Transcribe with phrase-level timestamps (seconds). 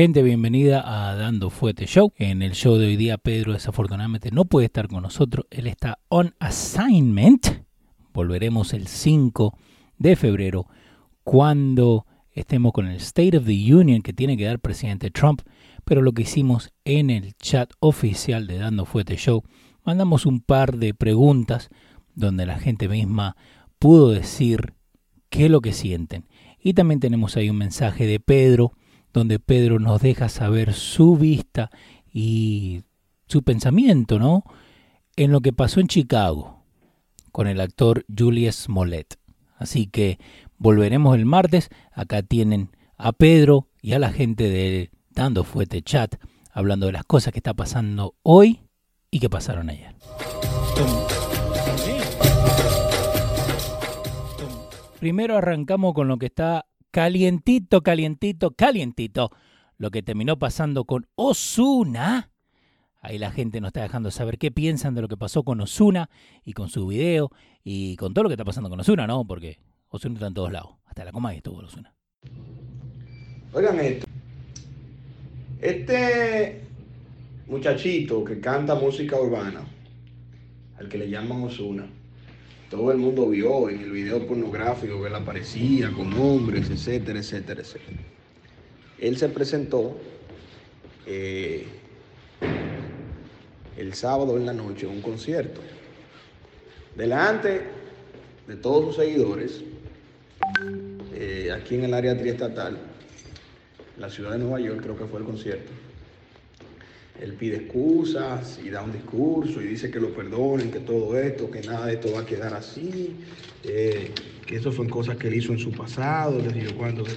[0.00, 2.14] Gente, bienvenida a Dando Fuete Show.
[2.16, 5.44] En el show de hoy día, Pedro desafortunadamente no puede estar con nosotros.
[5.50, 7.66] Él está on assignment.
[8.14, 9.58] Volveremos el 5
[9.98, 10.66] de febrero
[11.22, 15.42] cuando estemos con el State of the Union que tiene que dar presidente Trump.
[15.84, 19.42] Pero lo que hicimos en el chat oficial de Dando Fuete Show,
[19.84, 21.68] mandamos un par de preguntas
[22.14, 23.36] donde la gente misma
[23.78, 24.72] pudo decir
[25.28, 26.26] qué es lo que sienten.
[26.58, 28.72] Y también tenemos ahí un mensaje de Pedro
[29.12, 31.70] donde Pedro nos deja saber su vista
[32.12, 32.82] y
[33.26, 34.44] su pensamiento, ¿no?
[35.16, 36.64] En lo que pasó en Chicago
[37.32, 39.18] con el actor Julius Smollett.
[39.56, 40.18] Así que
[40.58, 41.68] volveremos el martes.
[41.92, 46.16] Acá tienen a Pedro y a la gente de Dando Fuete Chat
[46.52, 48.60] hablando de las cosas que está pasando hoy
[49.10, 49.94] y que pasaron ayer.
[54.98, 59.30] Primero arrancamos con lo que está calientito, calientito, calientito.
[59.78, 62.30] Lo que terminó pasando con Osuna.
[63.00, 66.10] Ahí la gente nos está dejando saber qué piensan de lo que pasó con Osuna
[66.44, 67.30] y con su video
[67.64, 69.26] y con todo lo que está pasando con Osuna, ¿no?
[69.26, 70.76] Porque Osuna está en todos lados.
[70.84, 71.94] Hasta la coma y estuvo Osuna.
[73.52, 74.06] Oigan esto.
[75.60, 76.62] Este
[77.46, 79.62] muchachito que canta música urbana,
[80.78, 81.86] al que le llaman Osuna,
[82.70, 87.62] todo el mundo vio en el video pornográfico que él aparecía con hombres, etcétera, etcétera,
[87.62, 87.98] etcétera.
[89.00, 89.98] Él se presentó
[91.04, 91.66] eh,
[93.76, 95.60] el sábado en la noche en un concierto.
[96.94, 97.62] Delante
[98.46, 99.62] de todos sus seguidores,
[101.12, 102.78] eh, aquí en el área triestatal,
[103.98, 105.72] la ciudad de Nueva York, creo que fue el concierto.
[107.20, 111.50] Él pide excusas y da un discurso y dice que lo perdonen, que todo esto,
[111.50, 113.14] que nada de esto va a quedar así,
[113.62, 114.10] eh,
[114.46, 117.16] que eso son cosas que él hizo en su pasado, les digo cuándo se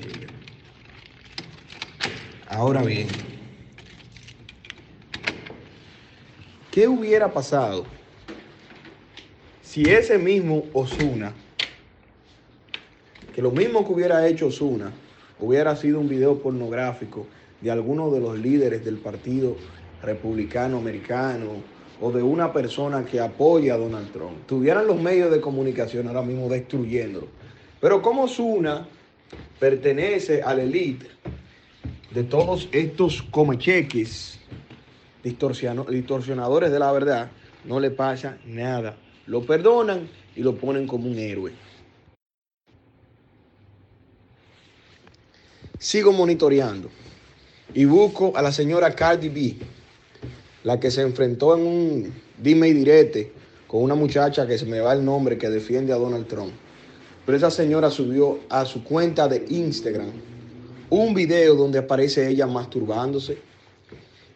[2.48, 3.08] Ahora bien,
[6.70, 7.86] ¿qué hubiera pasado
[9.62, 11.34] si ese mismo Osuna,
[13.34, 14.92] que lo mismo que hubiera hecho Osuna,
[15.40, 17.26] hubiera sido un video pornográfico
[17.62, 19.56] de alguno de los líderes del partido
[20.04, 21.64] republicano americano
[22.02, 26.22] o de una persona que apoya a Donald Trump, tuvieran los medios de comunicación ahora
[26.22, 27.28] mismo destruyéndolo.
[27.80, 28.86] Pero como Zuna
[29.60, 31.08] pertenece a la élite
[32.12, 34.40] de todos estos comecheques,
[35.24, 37.32] distorsionadores de la verdad,
[37.64, 38.98] no le pasa nada.
[39.26, 41.54] Lo perdonan y lo ponen como un héroe.
[45.80, 46.90] Sigo monitoreando
[47.74, 49.56] y busco a la señora Cardi B
[50.64, 53.32] la que se enfrentó en un dime y direte
[53.68, 56.54] con una muchacha que se me va el nombre que defiende a Donald Trump.
[57.26, 60.12] Pero esa señora subió a su cuenta de Instagram
[60.90, 63.38] un video donde aparece ella masturbándose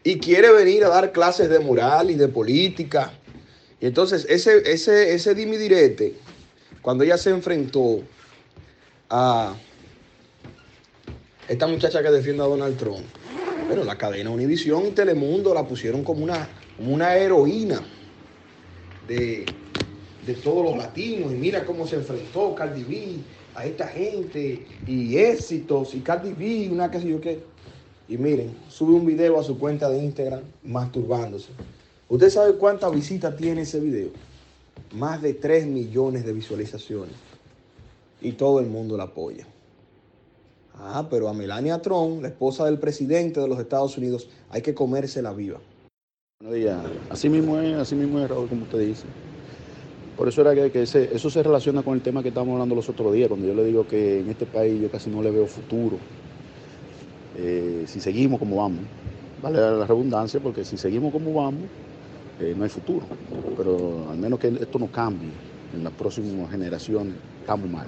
[0.03, 3.11] y quiere venir a dar clases de moral y de política.
[3.79, 6.15] Y entonces ese, ese, ese dime y direte,
[6.81, 8.01] cuando ella se enfrentó
[9.09, 9.55] a
[11.47, 13.05] esta muchacha que defiende a Donald Trump,
[13.67, 16.47] bueno, la cadena Univisión y Telemundo la pusieron como una,
[16.79, 17.81] una heroína
[19.07, 19.45] de,
[20.43, 21.31] todos los latinos.
[21.33, 23.17] Y mira cómo se enfrentó Cardi B
[23.55, 25.93] a esta gente y éxitos.
[25.95, 27.41] Y Cardi B, una que sé yo qué.
[28.07, 31.49] Y miren, sube un video a su cuenta de Instagram masturbándose.
[32.07, 34.11] ¿Usted sabe cuántas visitas tiene ese video?
[34.93, 37.15] Más de 3 millones de visualizaciones.
[38.21, 39.45] Y todo el mundo la apoya.
[40.79, 44.75] Ah, pero a Melania Trump, la esposa del presidente de los Estados Unidos, hay que
[44.75, 45.59] comérsela viva.
[46.39, 46.77] Buenos días.
[47.09, 49.03] Así mismo es, así mismo es, Raúl, como usted dice.
[50.15, 53.13] Por eso era que, eso se relaciona con el tema que estábamos hablando los otros
[53.13, 55.97] días, cuando yo le digo que en este país yo casi no le veo futuro.
[57.37, 58.81] Eh, si seguimos como vamos,
[59.41, 61.63] vale la redundancia, porque si seguimos como vamos,
[62.39, 63.05] eh, no hay futuro.
[63.55, 65.29] Pero al menos que esto no cambie
[65.75, 67.87] en las próximas generaciones, estamos mal.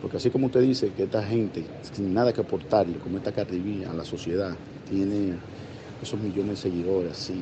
[0.00, 3.84] Porque así como usted dice que esta gente, sin nada que aportarle, como esta Cardi
[3.84, 4.56] a la sociedad,
[4.88, 5.34] tiene
[6.02, 7.34] esos millones de seguidores, así,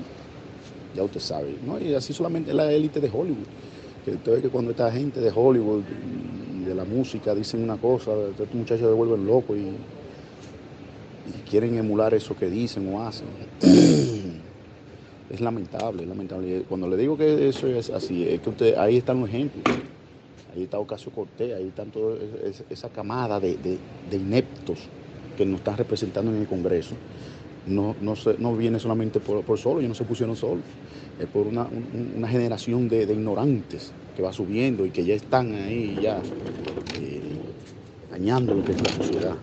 [0.95, 1.79] ya usted sabe, ¿no?
[1.81, 3.47] Y así solamente la élite de Hollywood.
[4.05, 5.83] Que usted ve que cuando esta gente de Hollywood
[6.61, 9.73] y de la música dicen una cosa, estos muchachos se vuelven locos y,
[11.49, 13.27] quieren emular eso que dicen o hacen.
[15.31, 16.65] es lamentable, es lamentable.
[16.69, 19.65] Cuando le digo que eso es así, es que usted, ahí están los ejemplos
[20.59, 22.17] ahí está Ocasio Cortés, ahí están toda
[22.69, 24.79] esa camada de, de, ineptos
[25.37, 26.95] que nos están representando en el Congreso.
[27.67, 30.65] No, no, se, no viene solamente por, por solo, ellos no se pusieron solos,
[31.21, 31.69] es por una,
[32.17, 36.21] una generación de, ignorantes que va subiendo y que ya están ahí, ya
[36.99, 37.21] eh,
[38.11, 39.37] dañando lo que es la sociedad.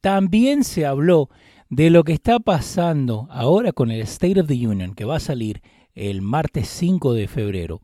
[0.00, 1.30] También se habló
[1.74, 5.20] de lo que está pasando ahora con el State of the Union, que va a
[5.20, 5.60] salir
[5.94, 7.80] el martes 5 de febrero.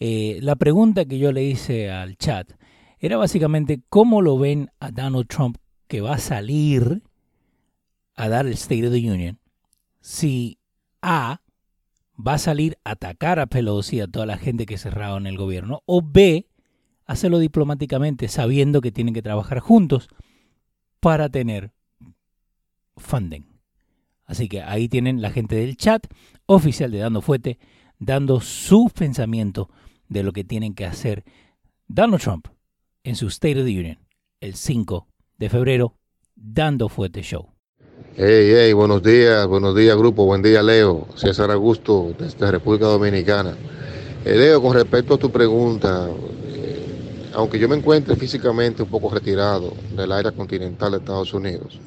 [0.00, 2.50] Eh, la pregunta que yo le hice al chat
[2.98, 7.04] era básicamente cómo lo ven a Donald Trump que va a salir
[8.16, 9.38] a dar el State of the Union
[10.00, 10.58] si
[11.00, 11.40] A
[12.18, 15.28] va a salir a atacar a Pelosi y a toda la gente que cerraba en
[15.28, 16.48] el gobierno o B
[17.06, 20.08] hacerlo diplomáticamente sabiendo que tienen que trabajar juntos
[20.98, 21.72] para tener
[22.98, 23.44] funding.
[24.24, 26.06] Así que ahí tienen la gente del chat
[26.46, 27.58] oficial de Dando Fuete
[27.98, 29.68] dando sus pensamientos
[30.08, 31.24] de lo que tienen que hacer
[31.86, 32.46] Donald Trump
[33.02, 33.98] en su State of the Union
[34.40, 35.08] el 5
[35.38, 35.94] de febrero,
[36.36, 37.48] Dando Fuete Show.
[38.16, 43.56] Hey, hey, buenos días, buenos días grupo, buen día Leo, César Augusto desde República Dominicana.
[44.24, 46.08] Eh, Leo, con respecto a tu pregunta,
[46.46, 51.80] eh, aunque yo me encuentre físicamente un poco retirado del área continental de Estados Unidos,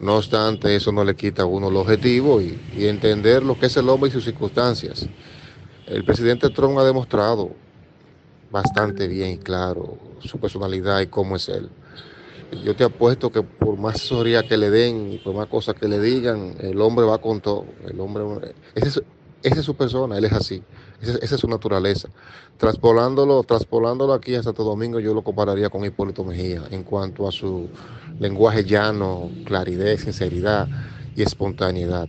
[0.00, 3.76] no obstante eso no le quita a uno el objetivo y, entender lo que es
[3.76, 5.06] el hombre y sus circunstancias.
[5.86, 7.50] El presidente Trump ha demostrado
[8.50, 11.68] bastante bien y claro su personalidad y cómo es él.
[12.64, 15.86] Yo te apuesto que por más asesoría que le den y por más cosas que
[15.86, 17.66] le digan, el hombre va con todo.
[17.86, 19.00] El hombre, esa
[19.42, 20.62] es, su persona, él es así.
[21.00, 22.08] Esa, es su naturaleza.
[22.58, 27.32] Traspolándolo, traspolándolo aquí a Santo Domingo, yo lo compararía con Hipólito Mejía en cuanto a
[27.32, 27.68] su
[28.18, 30.68] lenguaje llano, claridad, sinceridad
[31.16, 32.08] y espontaneidad.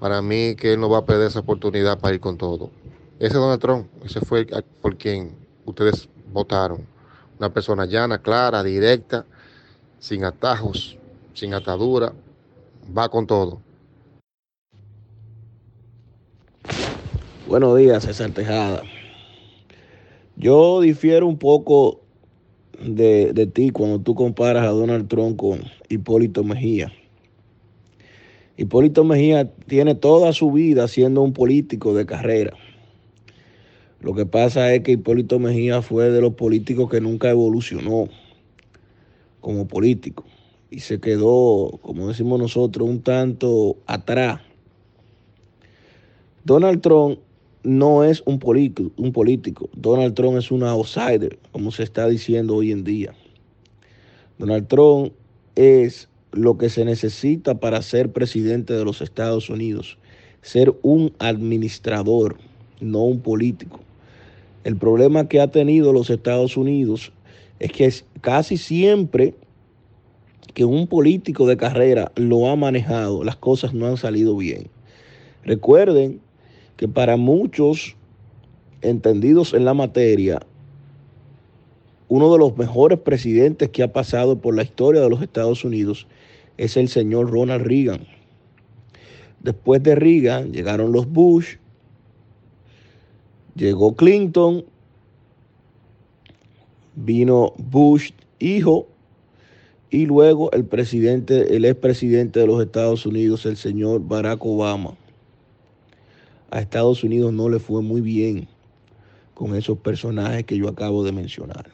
[0.00, 2.70] Para mí que él no va a perder esa oportunidad para ir con todo.
[3.18, 4.46] Ese es Donald Trump, ese fue
[4.80, 6.86] por quien ustedes votaron.
[7.38, 9.24] Una persona llana, clara, directa,
[10.00, 10.96] sin atajos,
[11.34, 12.12] sin atadura,
[12.96, 13.60] va con todo.
[17.48, 18.82] Buenos días, César Tejada.
[20.36, 22.02] Yo difiero un poco
[22.78, 26.92] de, de, ti cuando tú comparas a Donald Trump con Hipólito Mejía.
[28.58, 32.52] Hipólito Mejía tiene toda su vida siendo un político de carrera.
[34.02, 38.10] Lo que pasa es que Hipólito Mejía fue de los políticos que nunca evolucionó
[39.40, 40.26] como político
[40.70, 44.42] y se quedó, como decimos nosotros, un tanto atrás.
[46.44, 47.20] Donald Trump
[47.62, 49.68] no es un político, un político.
[49.74, 53.14] Donald Trump es un outsider, como se está diciendo hoy en día.
[54.38, 55.12] Donald Trump
[55.56, 59.98] es lo que se necesita para ser presidente de los Estados Unidos,
[60.42, 62.36] ser un administrador,
[62.80, 63.80] no un político.
[64.64, 67.12] El problema que ha tenido los Estados Unidos
[67.58, 69.34] es que casi siempre
[70.54, 74.68] que un político de carrera lo ha manejado, las cosas no han salido bien.
[75.44, 76.20] Recuerden
[76.78, 77.96] que para muchos
[78.80, 80.40] entendidos en la materia,
[82.06, 86.06] uno de los mejores presidentes que ha pasado por la historia de los Estados Unidos
[86.56, 88.06] es el señor Ronald Reagan.
[89.40, 91.56] Después de Reagan llegaron los Bush,
[93.56, 94.64] llegó Clinton,
[96.94, 98.86] vino Bush hijo
[99.90, 104.96] y luego el presidente, el expresidente de los Estados Unidos, el señor Barack Obama.
[106.50, 108.48] A Estados Unidos no le fue muy bien
[109.34, 111.70] con esos personajes que yo acabo de mencionar.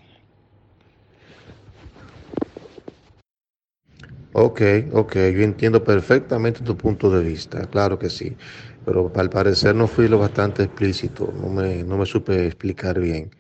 [4.37, 4.61] Ok,
[4.93, 8.37] ok, yo entiendo perfectamente tu punto de vista, claro que sí,
[8.85, 13.31] pero al parecer no fui lo bastante explícito, no me, no me supe explicar bien,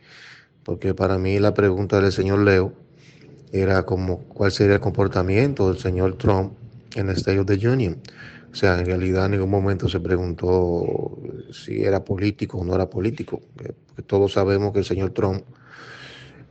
[0.62, 2.72] porque para mí la pregunta del señor Leo
[3.50, 6.52] era como cuál sería el comportamiento del señor Trump
[6.94, 8.00] en el State of the Union.
[8.54, 11.18] O sea, en realidad en ningún momento se preguntó
[11.50, 13.74] si era político o no era político, porque
[14.06, 15.42] todos sabemos que el señor Trump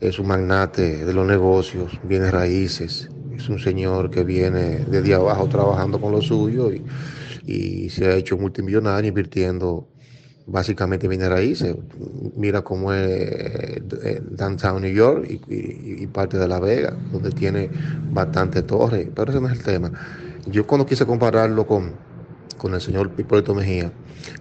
[0.02, 5.48] es un magnate de los negocios, bienes raíces, es un señor que viene desde abajo
[5.48, 6.84] trabajando con lo suyo y,
[7.46, 9.88] y se ha hecho multimillonario invirtiendo
[10.46, 11.74] básicamente bienes raíces.
[12.36, 17.70] Mira cómo es eh, Downtown New York y, parte de La Vega, donde tiene
[18.12, 19.92] bastante torres, pero ese no es el tema.
[20.46, 21.94] Yo cuando quise compararlo con,
[22.58, 23.92] con el señor Hipólito Mejía,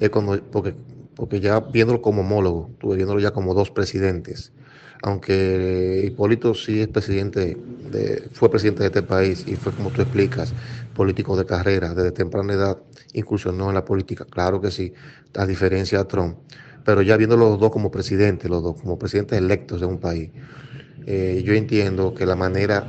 [0.01, 0.75] es cuando, porque,
[1.15, 4.53] porque ya viéndolo como homólogo, estuve viéndolo ya como dos presidentes,
[5.03, 7.57] aunque Hipólito sí es presidente,
[7.91, 10.53] de, fue presidente de este país y fue como tú explicas,
[10.95, 12.79] político de carrera, desde temprana edad
[13.13, 14.93] incursionó en la política, claro que sí,
[15.37, 16.37] a diferencia de Trump,
[16.85, 20.31] pero ya viendo los dos como presidentes, los dos como presidentes electos de un país,
[21.07, 22.87] eh, yo entiendo que la manera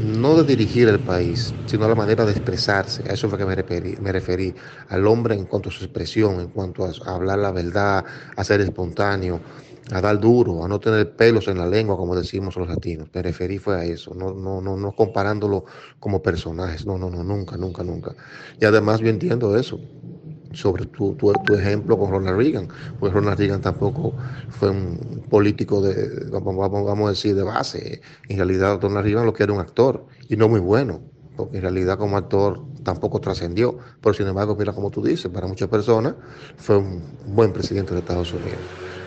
[0.00, 3.02] no de dirigir el país, sino la manera de expresarse.
[3.08, 4.54] A eso fue que me referí, me referí
[4.88, 8.04] al hombre en cuanto a su expresión, en cuanto a, hablar la verdad,
[8.36, 9.40] a ser espontáneo,
[9.92, 13.08] a dar duro, a no tener pelos en la lengua, como decimos los latinos.
[13.12, 15.64] Me referí fue a eso, no, no, no, no comparándolo
[15.98, 18.14] como personajes, no, no, no, nunca, nunca, nunca.
[18.58, 19.80] Y además yo entiendo eso
[20.52, 24.14] sobre tu, tu, tu, ejemplo con Ronald Reagan, pues Ronald Reagan tampoco
[24.48, 28.00] fue un político de, vamos, vamos a decir, de base.
[28.28, 31.00] En realidad Ronald Reagan lo que era un actor y no muy bueno,
[31.36, 35.46] porque en realidad como actor tampoco trascendió, pero sin embargo, mira como tú dices, para
[35.46, 36.14] muchas personas
[36.56, 38.58] fue un buen presidente de Estados Unidos.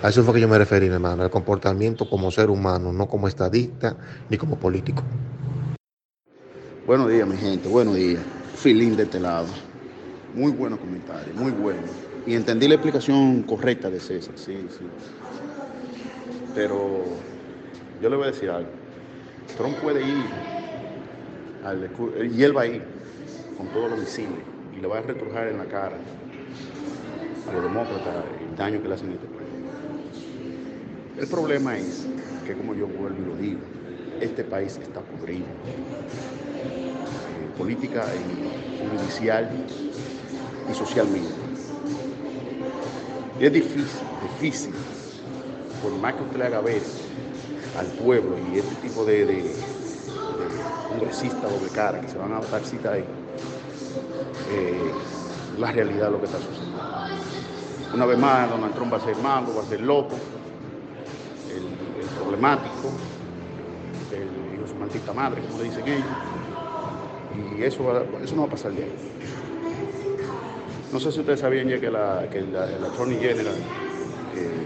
[0.01, 3.27] A eso fue que yo me referí, hermano, al comportamiento como ser humano, no como
[3.27, 3.95] estadista
[4.29, 5.01] ni como político.
[6.85, 8.21] Buenos días, mi gente, buenos días.
[8.55, 9.47] Filín de este lado.
[10.33, 11.81] Muy bueno comentario, muy bueno.
[12.25, 14.83] Y entendí la explicación correcta de César, sí, sí.
[16.55, 16.89] Pero
[18.01, 18.71] yo le voy a decir algo.
[19.55, 20.25] Trump puede ir,
[21.63, 21.87] al,
[22.31, 22.81] y él va a ir
[23.57, 24.39] con todos los misiles
[24.75, 25.97] y le va a retrujar en la cara
[27.45, 29.47] a los demócratas el daño que le hacen a este país.
[31.15, 32.09] El problema es
[32.43, 33.61] que, como yo vuelvo y lo digo,
[34.19, 35.45] este país está podrido.
[37.29, 39.49] Eh, política y judicial
[40.69, 41.33] y socialmente.
[43.39, 43.85] Es difícil,
[44.39, 44.73] difícil,
[45.81, 46.81] por más que usted le haga ver
[47.77, 49.53] al pueblo y este tipo de, de, de
[50.89, 53.03] congresistas doble cara que se van a dar cita ahí,
[54.51, 54.91] eh,
[55.57, 56.79] la realidad de lo que está sucediendo.
[57.93, 60.15] Una vez más, Donald Trump va a ser malo, va a ser loco,
[61.49, 62.89] el, el problemático,
[64.11, 66.05] el de su maldita madre, como le dicen ellos,
[67.57, 67.83] y eso,
[68.23, 68.95] eso no va a pasar de ahí.
[70.93, 73.55] No sé si ustedes sabían ya que la, que el Attorney General,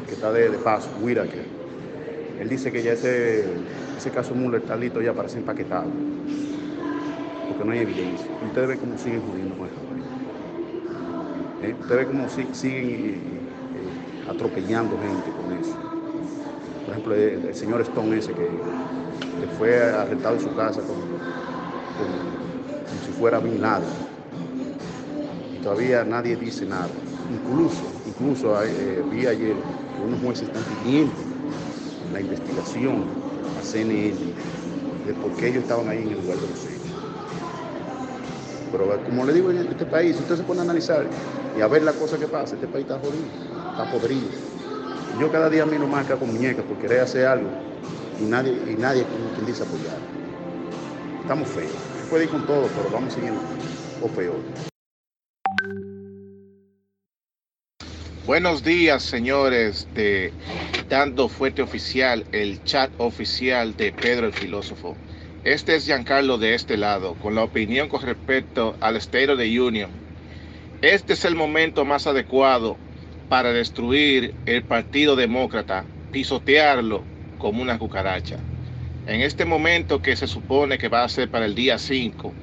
[0.06, 1.46] que, está de, de paso, Whitaker,
[2.42, 3.46] él dice que ya ese,
[3.98, 5.88] ese caso Mueller está ya para ser empaquetado,
[7.48, 8.28] porque no hay evidencia.
[8.44, 9.80] Y ustedes ven cómo siguen jodiendo con esta
[11.66, 11.76] ¿Eh?
[11.80, 13.20] Ustedes ven cómo si, siguen eh,
[13.78, 15.78] eh, atropellando gente con eso.
[16.84, 21.04] Por ejemplo, el, señor Stone ese que, que, fue arrestado en su casa como
[23.06, 24.07] si fuera Bin Laden
[25.68, 26.88] todavía nadie dice nada.
[27.30, 31.12] Incluso, incluso eh, vi ayer que unos jueces están pidiendo
[32.14, 33.04] la investigación
[33.60, 34.16] a CNN
[35.06, 36.88] de por qué ellos estaban ahí en el lugar de los hechos.
[38.72, 41.06] Pero como le digo en este país, si usted se pone a analizar
[41.58, 43.28] y a ver la cosa que pasa, este país está jodido,
[43.72, 44.30] está podrido.
[45.20, 47.50] Yo cada día miro marca con muñecas por querer hacer algo
[48.22, 49.06] y nadie, y nadie
[49.36, 50.00] quien dice apoyar.
[51.24, 51.72] Estamos feos.
[52.10, 53.42] Puede ir con todo, pero vamos siguiendo
[54.02, 54.77] o peor.
[58.28, 60.34] Buenos días, señores de
[60.90, 64.98] Dando Fuerte Oficial, el chat oficial de Pedro el Filósofo.
[65.46, 69.62] Este es Giancarlo de este lado, con la opinión con respecto al State of the
[69.62, 69.90] Union.
[70.82, 72.76] Este es el momento más adecuado
[73.30, 77.06] para destruir el Partido Demócrata, pisotearlo
[77.38, 78.40] como una cucaracha.
[79.06, 82.34] En este momento que se supone que va a ser para el día 5,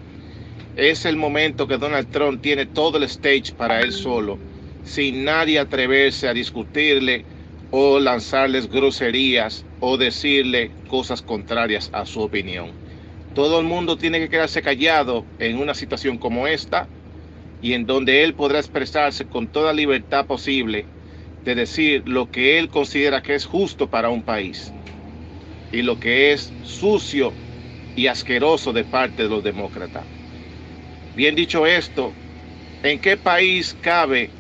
[0.77, 4.54] es el momento que Donald Trump tiene todo el stage para él solo
[4.85, 7.27] sin nadie atreverse a discutirle
[7.71, 12.79] o lanzarles groserías o decirle cosas contrarias a su opinión.
[13.33, 16.93] Todo el mundo tiene que quedarse callado en una situación como esta
[17.61, 20.93] y en donde él podrá expresarse con toda libertad posible
[21.45, 24.77] de decir lo que él considera que es justo para un país
[25.73, 27.41] y lo que es sucio
[27.95, 30.09] y asqueroso de parte de los demócratas.
[31.13, 32.19] Bien dicho esto,
[32.83, 34.37] ¿en qué país cabe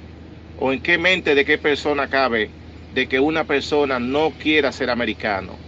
[0.56, 2.50] o en qué mente de qué persona cabe
[2.90, 5.58] de que una persona no quiera ser americano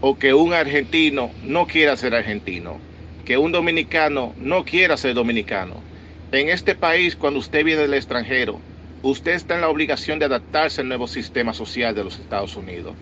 [0.00, 2.80] o que un argentino no quiera ser argentino,
[3.24, 5.84] que un dominicano no quiera ser dominicano.
[6.32, 8.62] En este país, cuando usted viene del extranjero,
[9.02, 12.96] usted está en la obligación de adaptarse al nuevo sistema social de los Estados Unidos,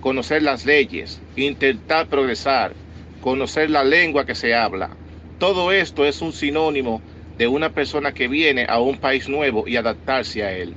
[0.00, 2.76] conocer las leyes, intentar progresar,
[3.20, 4.98] conocer la lengua que se habla.
[5.38, 7.04] Todo esto es un sinónimo
[7.38, 10.74] de una persona que viene a un país nuevo y adaptarse a él.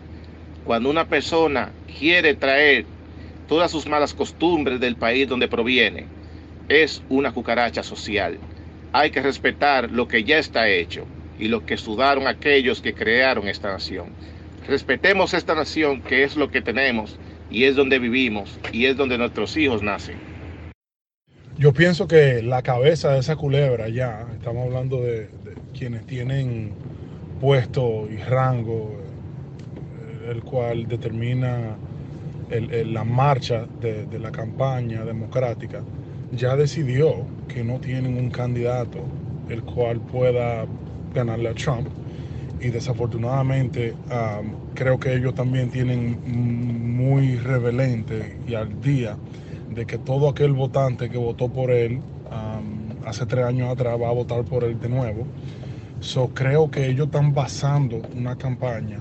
[0.63, 2.85] Cuando una persona quiere traer
[3.47, 6.07] todas sus malas costumbres del país donde proviene,
[6.67, 8.39] es una cucaracha social.
[8.91, 11.07] Hay que respetar lo que ya está hecho
[11.39, 14.15] y lo que sudaron aquellos que crearon esta nación.
[14.67, 17.17] Respetemos esta nación que es lo que tenemos
[17.49, 20.36] y es donde vivimos y es donde nuestros hijos nacen.
[21.59, 25.27] Yo pienso que la cabeza de esa culebra ya, estamos hablando de,
[25.73, 26.71] quienes tienen
[27.41, 28.95] puesto y rango,
[29.99, 31.75] eh, el cual determina
[32.49, 35.81] la marcha de, de, la campaña democrática,
[36.31, 38.99] ya decidió que no tienen un candidato
[39.49, 40.65] el cual pueda
[41.15, 41.87] ganarle a Trump.
[42.61, 46.19] Y desafortunadamente um, creo que ellos también tienen
[46.95, 49.17] muy revelente y al día
[49.77, 52.01] de que todo aquel votante que votó por él
[53.05, 55.25] hace tres años atrás va a votar por él de nuevo.
[55.99, 58.99] So, creo que ellos están basando una campaña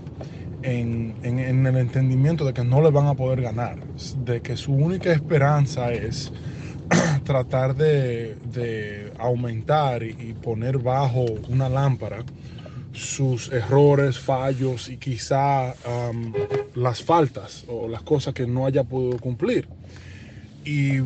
[0.63, 3.79] en, en, el entendimiento de que no le van a poder ganar,
[4.25, 6.31] de que su única esperanza es
[7.25, 12.23] tratar de, de aumentar y, poner bajo una lámpara
[12.93, 15.75] sus errores, fallos y quizá
[16.75, 19.69] las faltas o las cosas que no haya podido cumplir.
[20.67, 21.05] Y eh,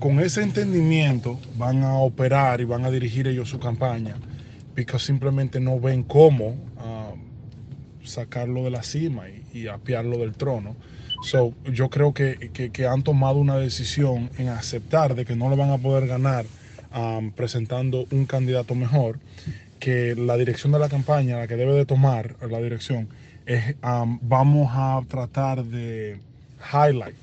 [0.00, 4.16] con ese entendimiento van a operar y van a dirigir ellos su campaña,
[4.74, 7.20] porque simplemente no ven cómo um,
[8.02, 10.74] sacarlo de la cima y, y, apiarlo del trono.
[11.22, 15.56] So, yo creo que, que, han tomado una decisión en aceptar de que no le
[15.56, 16.46] van a poder ganar
[17.34, 19.18] presentando un candidato mejor
[19.80, 23.08] que la dirección de la campaña, la que debe de tomar la dirección,
[23.46, 26.20] es vamos a tratar de
[26.72, 27.16] highlight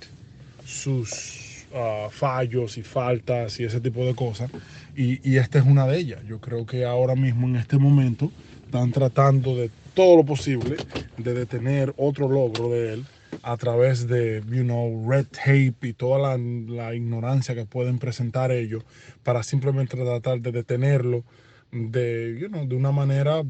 [0.66, 4.52] sus uh, fallos y faltas y ese tipo de cosas.
[4.96, 6.20] Y, y, esta es una de ellas.
[6.28, 8.32] Yo creo que ahora mismo, en este momento,
[8.66, 10.78] están tratando de todo lo posible
[11.18, 13.06] de detener otro logro de él
[13.44, 18.52] a través de, you know, red tape y toda la, la ignorancia que pueden presentar
[18.52, 18.84] ellos
[19.24, 21.24] para simplemente tratar de detenerlo
[21.72, 23.44] de, you know, de una manera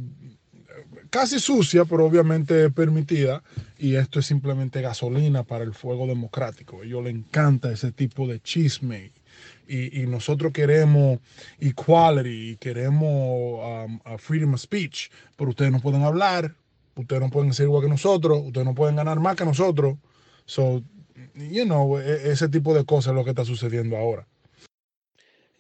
[1.11, 3.43] casi sucia, pero obviamente permitida,
[3.77, 6.81] y esto es simplemente gasolina para el fuego democrático.
[6.81, 9.11] A ellos les encanta ese tipo de chisme.
[9.67, 11.19] Y, y nosotros queremos
[11.59, 16.55] equality, queremos um, freedom of speech, pero ustedes no pueden hablar,
[16.95, 19.97] ustedes no pueden ser igual que nosotros, ustedes no pueden ganar más que nosotros.
[20.45, 20.81] So,
[21.35, 24.25] you know, ese tipo de cosas es lo que está sucediendo ahora.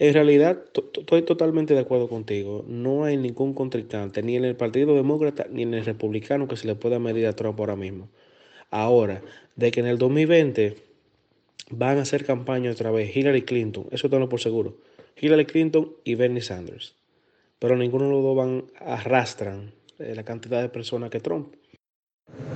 [0.01, 0.57] En realidad,
[0.97, 2.65] estoy totalmente de acuerdo contigo.
[2.67, 6.65] No hay ningún contrincante, ni en el Partido Demócrata ni en el Republicano, que se
[6.65, 8.09] le pueda medir a Trump ahora mismo.
[8.71, 9.21] Ahora,
[9.55, 10.75] de que en el 2020
[11.69, 14.73] van a hacer campaña otra vez Hillary Clinton, eso tengo por seguro.
[15.19, 16.95] Hillary Clinton y Bernie Sanders.
[17.59, 21.53] Pero ninguno de los dos van, arrastran eh, la cantidad de personas que Trump.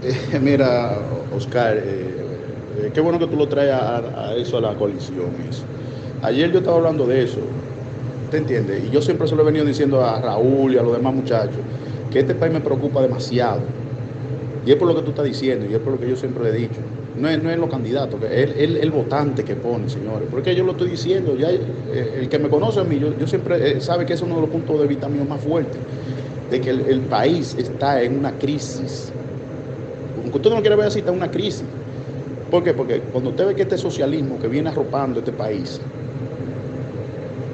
[0.02, 0.98] Eh, mira,
[1.32, 5.30] Oscar, eh, qué bueno que tú lo traes a, eso, a la coalición.
[5.48, 5.64] Eso.
[6.26, 7.38] Ayer yo estaba hablando de eso,
[8.32, 8.84] ¿te entiendes?
[8.84, 11.60] Y yo siempre se lo he venido diciendo a Raúl y a los demás muchachos,
[12.12, 13.62] que este país me preocupa demasiado.
[14.66, 16.50] Y es por lo que tú estás diciendo, y es por lo que yo siempre
[16.50, 16.80] he dicho.
[17.16, 20.28] No es, no es los candidatos, es el, votante que pone, señores.
[20.32, 23.74] Porque yo lo estoy diciendo, ya eh, el que me conoce a mí, yo, siempre
[23.74, 25.80] eh, sabe que es uno de los puntos de vista míos más fuertes,
[26.50, 29.12] de que el, país está en una crisis.
[30.24, 31.66] Aunque usted no lo ver así, está en una crisis.
[32.50, 32.74] ¿Por qué?
[32.74, 35.80] Porque cuando usted ve que este socialismo que viene arropando este país,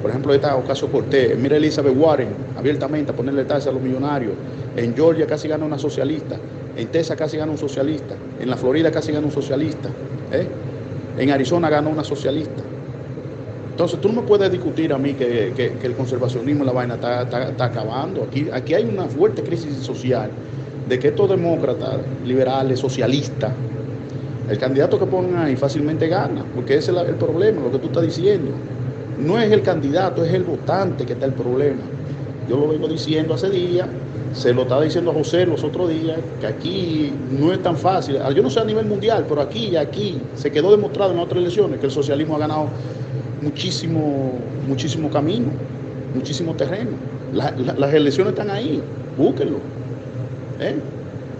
[0.02, 4.32] por ejemplo, esta Ocasio Cortés, mira Elizabeth Warren abiertamente a ponerle tasa a los millonarios.
[4.76, 6.36] En Georgia casi gana una socialista.
[6.76, 8.16] En Texas casi gana un socialista.
[8.40, 9.88] En la Florida casi gana un socialista.
[10.32, 10.46] ¿eh?
[11.18, 12.62] En Arizona gana una socialista.
[13.70, 17.22] Entonces tú no me puedes discutir a mí que, que, el conservacionismo la vaina está,
[17.22, 18.24] está, acabando.
[18.24, 20.30] Aquí, aquí hay una fuerte crisis social
[20.88, 23.52] de que estos demócratas, liberales, socialistas,
[24.50, 27.86] el candidato que ponen ahí fácilmente gana, porque ese es el problema, lo que tú
[27.86, 28.50] estás diciendo.
[29.24, 31.80] No es el candidato, es el votante que está el problema.
[32.48, 33.88] Yo lo vengo diciendo hace días,
[34.34, 38.18] se lo estaba diciendo a José los otros días, que aquí no es tan fácil.
[38.34, 41.40] Yo no sé a nivel mundial, pero aquí y aquí se quedó demostrado en otras
[41.40, 42.68] elecciones que el socialismo ha ganado
[43.40, 45.48] muchísimo, muchísimo camino,
[46.14, 46.90] muchísimo terreno.
[47.32, 48.82] La, las elecciones están ahí,
[49.16, 49.58] búsquenlo.
[50.60, 50.76] ¿eh?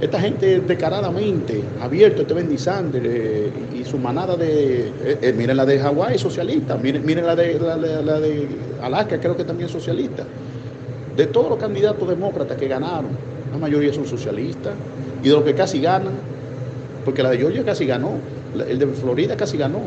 [0.02, 4.88] Esta gente descaradamente, abierto, este Bendy Sanders eh, y su manada de.
[4.88, 6.76] Eh, eh, miren la de Hawái, socialista.
[6.76, 8.48] Miren, la, de, la, de
[8.82, 10.24] Alaska, creo que también socialista.
[11.16, 13.10] De todos los candidatos demócratas que ganaron,
[13.52, 14.74] la mayoría son socialistas.
[15.22, 16.14] Y de los que casi ganan,
[17.04, 18.14] porque la de Georgia casi ganó,
[18.68, 19.82] el de Florida casi ganó,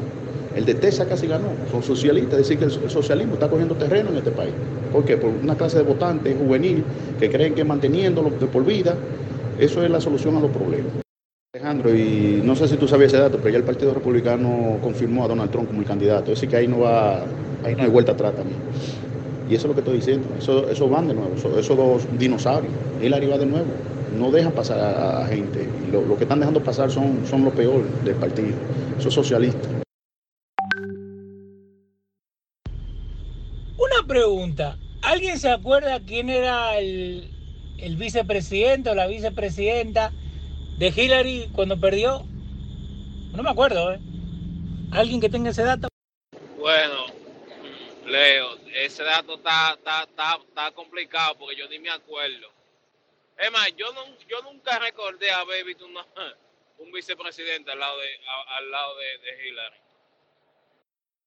[0.55, 2.39] el de Texas casi ganó, son socialistas.
[2.39, 4.53] Es decir, que el socialismo está cogiendo terreno en este país.
[4.93, 5.17] ¿Por qué?
[5.17, 6.85] Por una clase de votantes juvenil
[7.19, 8.95] que creen que manteniéndolo de por vida
[9.59, 10.91] eso es la solución a los problemas.
[11.53, 15.23] Alejandro, y no sé si tú sabías ese dato, pero ya el Partido Republicano confirmó
[15.23, 16.33] a Donald Trump como el candidato.
[16.33, 17.23] Es decir, que ahí no va,
[17.63, 18.59] ahí no hay vuelta atrás también.
[19.49, 20.27] Y eso es lo que estoy diciendo.
[20.37, 22.73] Eso, eso van de nuevo, esos eso dos dinosaurios.
[23.01, 23.67] Hillary va de nuevo.
[24.17, 25.69] No dejan pasar a, gente.
[25.91, 28.55] Lo, que están dejando pasar son, son lo peor del partido.
[28.97, 29.69] Esos socialistas.
[33.77, 34.77] Una pregunta.
[35.03, 37.29] ¿Alguien se acuerda quién era el,
[37.77, 40.11] el vicepresidente o la vicepresidenta
[40.77, 42.23] de Hillary cuando perdió?
[43.33, 43.99] No me acuerdo, ¿eh?
[44.91, 45.87] ¿Alguien que tenga ese dato?
[46.57, 47.05] Bueno,
[48.05, 52.47] Leo, ese dato está, está, está, está complicado porque yo ni me acuerdo.
[53.37, 56.05] Es más, yo, no, yo nunca recordé haber visto una,
[56.79, 59.75] un vicepresidente al lado de, a- al lado de, de Hillary.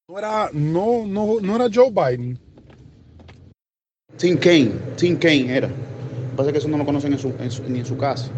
[0.09, 2.39] No era, no, no, no era Joe Biden.
[4.17, 5.69] Tim Kaine, Tim Kaine era.
[6.39, 7.11] Pasa es que eso no lo conocen
[7.69, 8.31] ni en su casa.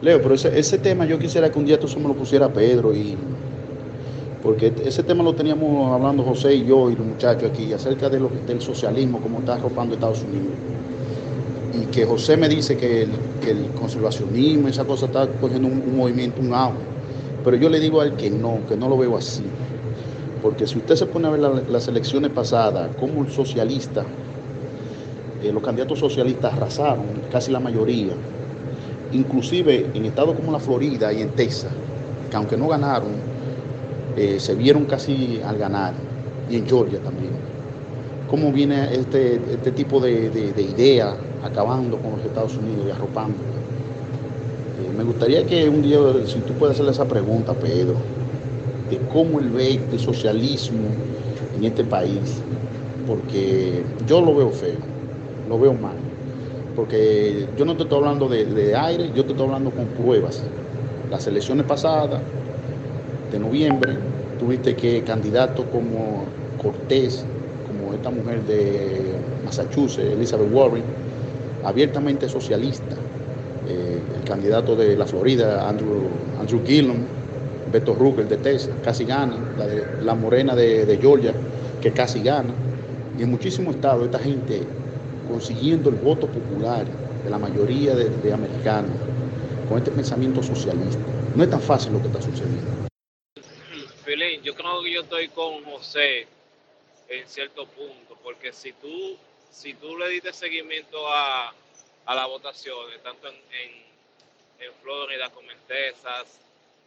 [0.00, 2.50] Leo, pero ese, ese tema yo quisiera que un día tú se me lo pusiera
[2.50, 3.14] Pedro y
[4.42, 8.20] porque ese tema lo teníamos hablando José y yo y los muchachos aquí acerca de
[8.20, 10.54] lo, del socialismo, cómo está arropando Estados Unidos.
[11.74, 13.10] Y que José me dice que el,
[13.42, 16.78] que el conservacionismo, esa cosa está cogiendo un, movimiento, un auge.
[17.44, 19.44] Pero yo le digo a él que no, que no lo veo así.
[20.40, 24.06] Porque si usted se pone a ver la- las elecciones pasadas, como el socialista,
[25.40, 28.24] eh, los candidatos socialistas arrasaron, casi la mayoría,
[29.10, 31.80] inclusive en estados como la Florida y en Texas,
[32.28, 33.32] que aunque no ganaron,
[34.14, 36.08] eh, se vieron casi al ganar,
[36.46, 37.46] y en Georgia también.
[38.26, 42.90] ¿Cómo viene este, este tipo de, de, de idea acabando con los Estados Unidos y
[42.90, 43.44] arropando?
[44.76, 48.10] Eh, me gustaría que un día, si tú puedes hacerle esa pregunta, Pedro,
[48.88, 51.04] de cómo él ve el socialismo
[51.50, 52.46] en este país,
[53.04, 54.97] porque yo lo veo feo,
[55.48, 55.96] lo veo mal,
[56.76, 60.42] porque yo no te estoy hablando de, de aire, yo te estoy hablando con pruebas.
[61.10, 62.20] Las elecciones pasadas,
[63.32, 63.96] de noviembre,
[64.38, 66.24] tuviste que candidatos como
[66.62, 67.24] Cortés,
[67.66, 69.12] como esta mujer de
[69.44, 70.82] Massachusetts, Elizabeth Warren,
[71.64, 72.94] abiertamente socialista,
[73.68, 76.08] eh, el candidato de la Florida, Andrew,
[76.40, 76.98] Andrew Gillum,
[77.72, 81.32] Beto Rucker de Texas, casi gana, la, de, la morena de, de Georgia,
[81.80, 82.50] que casi gana,
[83.18, 84.62] y en muchísimos estados esta gente
[85.28, 86.86] consiguiendo el voto popular
[87.22, 88.96] de la mayoría de, de americanos
[89.68, 91.00] con este pensamiento socialista.
[91.36, 92.88] No es tan fácil lo que está sucediendo.
[94.04, 96.26] Filín, yo creo que yo estoy con José
[97.08, 99.16] en cierto punto, porque si tú,
[99.50, 101.54] si tú le diste seguimiento a,
[102.06, 103.34] a las votaciones, tanto en,
[104.60, 106.40] en, Florida como en Texas,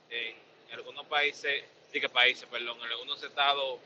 [0.09, 0.35] en
[0.73, 3.79] algunos países, sí que países, perdón, en algunos estados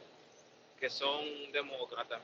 [0.79, 2.21] que son demócratas,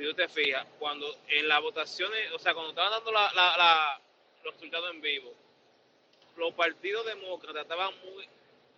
[0.00, 4.00] si tú te fijas, cuando en las votaciones, o sea, cuando estaban dando la,
[4.42, 5.30] los resultados en vivo,
[6.36, 8.26] los partidos demócratas estaban muy,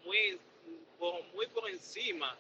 [0.02, 0.40] muy,
[1.32, 2.37] muy por encima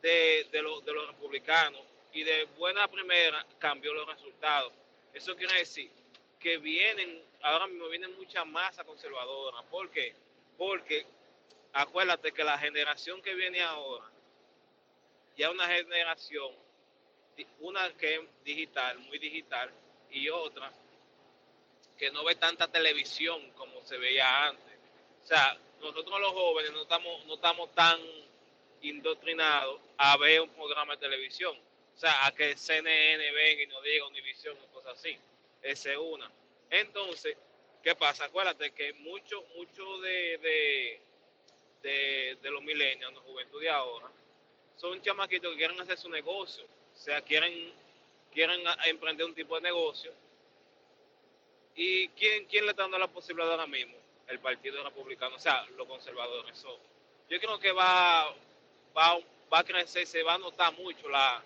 [0.00, 4.72] de, de, los republicanos y de buena primera cambió los resultados.
[5.12, 5.90] Eso quiere decir
[6.38, 9.62] que vienen, ahora mismo vienen mucha masa conservadora.
[9.62, 10.14] ¿Por qué?
[10.56, 11.04] Porque
[11.72, 14.08] acuérdate que la generación que viene ahora,
[15.36, 16.67] ya una generación,
[17.60, 19.70] una que es digital, muy digital,
[20.10, 20.72] y otra
[21.98, 24.78] que no ve tanta televisión como se veía antes.
[25.24, 28.00] O sea, nosotros los jóvenes no estamos, no estamos tan
[28.82, 31.56] indoctrinados a ver un programa de televisión.
[31.94, 35.18] O sea, a que CNN venga y nos diga Univisión o cosas así.
[35.60, 36.30] Esa es una.
[36.70, 37.36] Entonces,
[37.82, 38.26] ¿qué pasa?
[38.26, 41.00] Acuérdate que mucho, mucho de, de,
[41.82, 44.08] de, de los millennials, la juventud de ahora,
[44.76, 46.64] son chamaquitos que quieren hacer su negocio.
[46.98, 47.72] O sea, quieren,
[48.32, 50.12] quieren emprender un tipo de negocio.
[51.76, 53.96] ¿Y quién, quién le está dando la posibilidad ahora mismo?
[54.26, 56.60] El Partido Republicano, o sea, los conservadores.
[57.30, 58.34] Yo creo que va,
[58.96, 59.18] va,
[59.52, 61.42] va a crecer, se va a notar mucho la,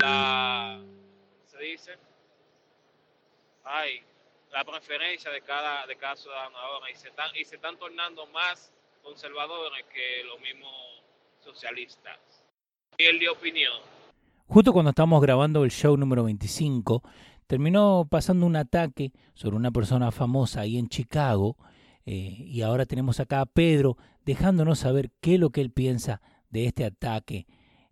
[0.00, 0.78] la,
[1.46, 1.96] se dice,
[3.64, 4.02] ay,
[4.50, 8.26] la preferencia de cada, de cada ciudadano ahora y se están, y se están tornando
[8.26, 8.70] más
[9.02, 11.02] conservadores que los mismos
[11.42, 12.35] socialistas.
[12.98, 13.72] Y el de opinión.
[14.46, 17.02] Justo cuando estamos grabando el show número 25,
[17.46, 21.56] terminó pasando un ataque sobre una persona famosa ahí en Chicago
[22.06, 26.22] eh, y ahora tenemos acá a Pedro dejándonos saber qué es lo que él piensa
[26.48, 27.46] de este ataque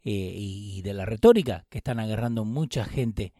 [0.05, 3.33] eh, y de la retórica que están agarrando mucha gente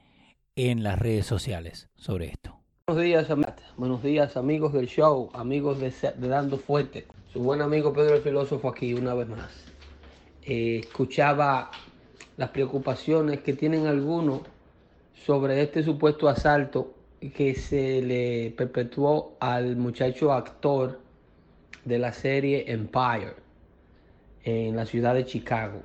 [0.57, 2.59] en las redes sociales sobre esto.
[2.89, 3.29] Buenos días,
[3.77, 7.07] buenos días amigos del show, amigos de, de Dando Fuerte.
[7.33, 9.74] Su buen amigo Pedro el Filósofo aquí una vez más.
[10.47, 11.71] Eh, escuchaba
[12.37, 14.43] las preocupaciones que tienen algunos
[15.15, 16.95] sobre este supuesto asalto
[17.35, 21.01] que se le perpetuó al muchacho actor
[21.85, 23.35] de la serie Empire
[24.43, 25.81] en la ciudad de Chicago.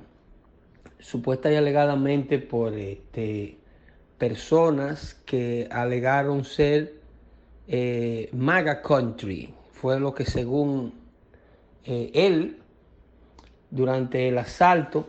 [0.98, 3.56] Supuesta y alegadamente por este,
[4.18, 7.00] personas que alegaron ser
[7.68, 9.54] eh, MAGA Country.
[9.72, 10.92] Fue lo que según
[11.84, 12.58] eh, él,
[13.70, 15.08] durante el asalto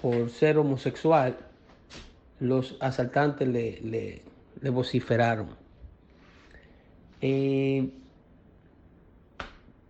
[0.00, 1.36] por ser homosexual,
[2.40, 4.22] los asaltantes le, le,
[4.60, 5.48] le vociferaron.
[7.20, 7.88] Eh,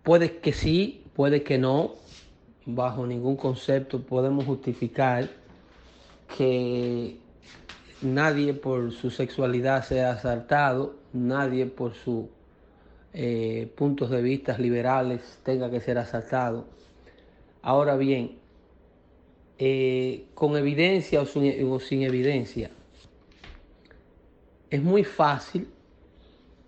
[0.03, 1.95] puede que sí, puede que no,
[2.67, 5.29] bajo ningún concepto podemos justificar
[6.37, 7.17] que
[8.03, 12.27] nadie por su sexualidad sea asaltado, nadie por sus
[13.15, 16.67] eh, puntos de vista liberales tenga que ser asaltado.
[17.63, 18.39] Ahora bien,
[19.59, 22.71] eh, con evidencia o sin, evidencia,
[24.69, 25.69] es muy fácil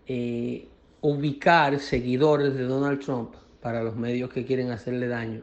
[0.07, 0.69] eh,
[1.01, 5.43] ubicar seguidores de Donald Trump para los medios que quieren hacerle daño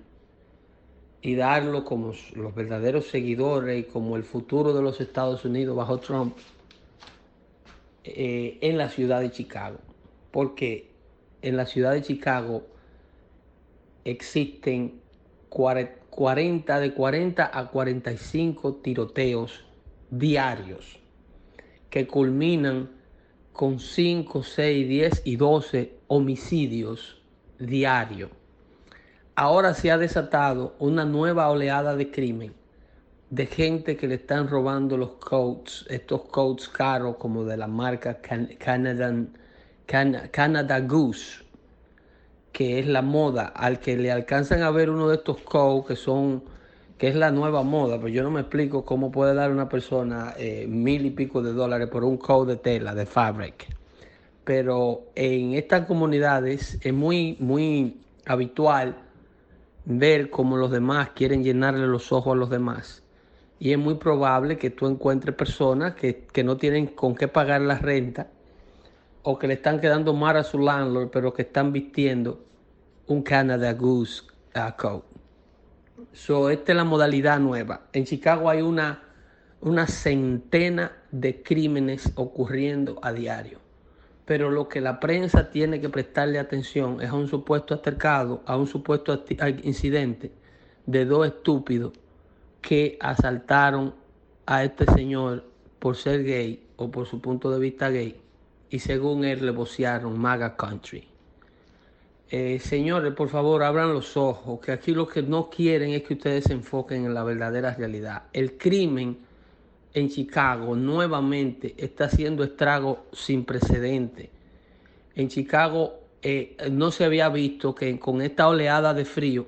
[1.22, 6.00] y darlo como los verdaderos seguidores y como el futuro de los Estados Unidos bajo
[6.00, 6.38] Trump
[8.06, 9.80] eh, en la ciudad de Chicago.
[10.32, 10.90] Porque
[11.42, 12.64] en la ciudad de Chicago
[14.06, 15.02] existen
[15.52, 19.66] 40, de 40 a 45 tiroteos
[20.10, 20.98] diarios
[21.90, 22.90] que culminan
[23.52, 27.22] con 5, 6, 10 y 12 homicidios
[27.60, 28.32] diarios
[29.36, 32.54] ahora se ha desatado una nueva oleada de crimen
[33.30, 38.20] de gente que le están robando los coats, estos coats caros como de la marca
[40.32, 41.44] Canada Goose,
[42.52, 45.96] que es la moda, al que le alcanzan a ver uno de estos coats que
[45.96, 46.44] son,
[46.98, 50.34] que es la nueva moda, pero yo no me explico cómo puede dar una persona
[50.38, 53.68] eh, mil y pico de dólares por un coat de tela, de fabric.
[54.44, 58.98] Pero en estas comunidades es muy, muy habitual
[59.86, 63.04] ver cómo los demás quieren llenarle los ojos a los demás.
[63.60, 67.78] Y es muy probable que tú encuentres personas que, no tienen con qué pagar la
[67.78, 68.28] renta
[69.24, 72.44] o que le están quedando mal a su landlord, pero que están vistiendo
[73.08, 74.24] un Canada Goose
[74.56, 75.04] uh, coat.
[76.14, 77.88] So, esta es la modalidad nueva.
[77.94, 79.04] En Chicago hay una,
[79.62, 83.62] una centena de crímenes ocurriendo a diario
[84.32, 88.56] pero lo que la prensa tiene que prestarle atención es a un supuesto altercado, a
[88.56, 89.26] un supuesto
[89.64, 90.32] incidente
[90.86, 91.92] de dos estúpidos
[92.62, 93.94] que asaltaron
[94.46, 95.44] a este señor
[95.80, 98.22] por ser gay o por su punto de vista gay
[98.72, 101.08] y según él le vocearon MAGA Country.
[102.30, 106.14] Eh, señores, por favor, abran los ojos, que aquí lo que no quieren es que
[106.14, 108.24] ustedes se enfoquen en la verdadera realidad.
[108.32, 109.18] El crimen
[109.94, 114.30] en Chicago nuevamente está haciendo estrago sin precedente.
[115.16, 119.46] En Chicago eh, no se había visto que con esta oleada de frío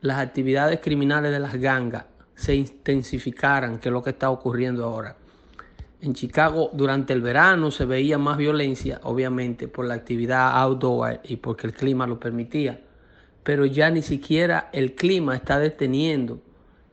[0.00, 5.14] las actividades criminales de las gangas se intensificaran, que es lo que está ocurriendo ahora.
[6.00, 11.36] En Chicago durante el verano se veía más violencia, obviamente por la actividad outdoor y
[11.36, 12.80] porque el clima lo permitía,
[13.42, 16.40] pero ya ni siquiera el clima está deteniendo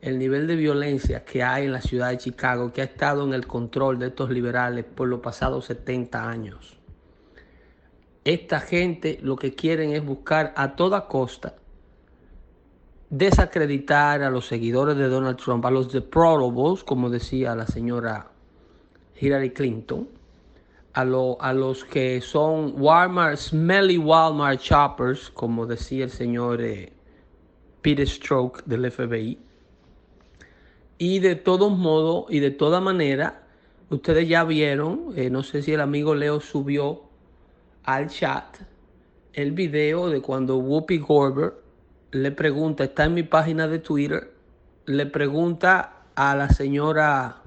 [0.01, 3.33] el nivel de violencia que hay en la ciudad de Chicago, que ha estado en
[3.33, 6.77] el control de estos liberales por los pasados 70 años.
[8.23, 11.55] Esta gente lo que quieren es buscar a toda costa
[13.11, 18.31] desacreditar a los seguidores de Donald Trump, a los deplorables, como decía la señora
[19.19, 20.07] Hillary Clinton,
[20.93, 26.91] a, a los que son Walmart, smelly Walmart shoppers, como decía el señor eh,
[27.81, 29.37] Peter Stroke del FBI,
[30.97, 33.43] y de todos modos y de toda manera,
[33.89, 37.03] ustedes ya vieron, eh, no sé si el amigo Leo subió
[37.83, 38.57] al chat
[39.35, 41.55] el video de cuando Whoopi Goldberg
[42.11, 44.33] le pregunta, está en mi página de Twitter,
[44.85, 47.41] le pregunta a la señora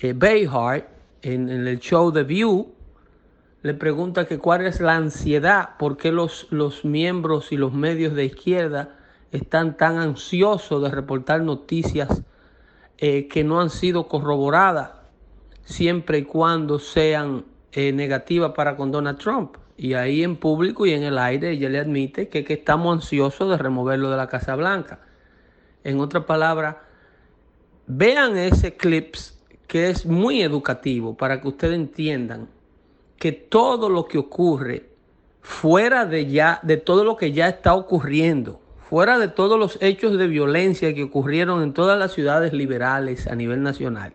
[0.00, 0.86] eh, Bayhart
[1.22, 2.72] en, el show The View,
[3.62, 8.14] le pregunta que cuál es la ansiedad, por qué los, los miembros y los medios
[8.14, 8.96] de izquierda
[9.32, 12.22] están tan ansiosos de reportar noticias
[12.98, 14.92] eh, que no han sido corroboradas
[15.64, 19.56] siempre y cuando sean eh, negativas para con Donald Trump.
[19.76, 23.50] Y ahí en público y en el aire ella le admite que, que estamos ansiosos
[23.50, 25.00] de removerlo de la Casa Blanca.
[25.84, 26.76] En otras palabras,
[27.86, 29.35] vean ese clips
[29.66, 32.48] que es muy educativo para que ustedes entiendan
[33.18, 34.88] que todo lo que ocurre
[35.40, 40.16] fuera de ya de todo lo que ya está ocurriendo fuera de todos los hechos
[40.16, 44.14] de violencia que ocurrieron en todas las ciudades liberales a nivel nacional,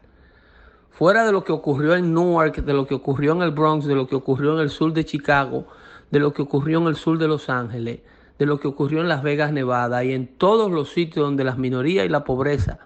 [0.92, 3.96] fuera de lo que ocurrió en Newark, de lo que ocurrió en el Bronx, de
[3.96, 5.68] lo que ocurrió en el sur de Chicago,
[6.10, 8.00] de lo que ocurrió en el sur de Los Ángeles,
[8.40, 11.58] de lo que ocurrió en Las Vegas, Nevada y en todos los sitios donde las
[11.58, 12.80] minorías y la pobreza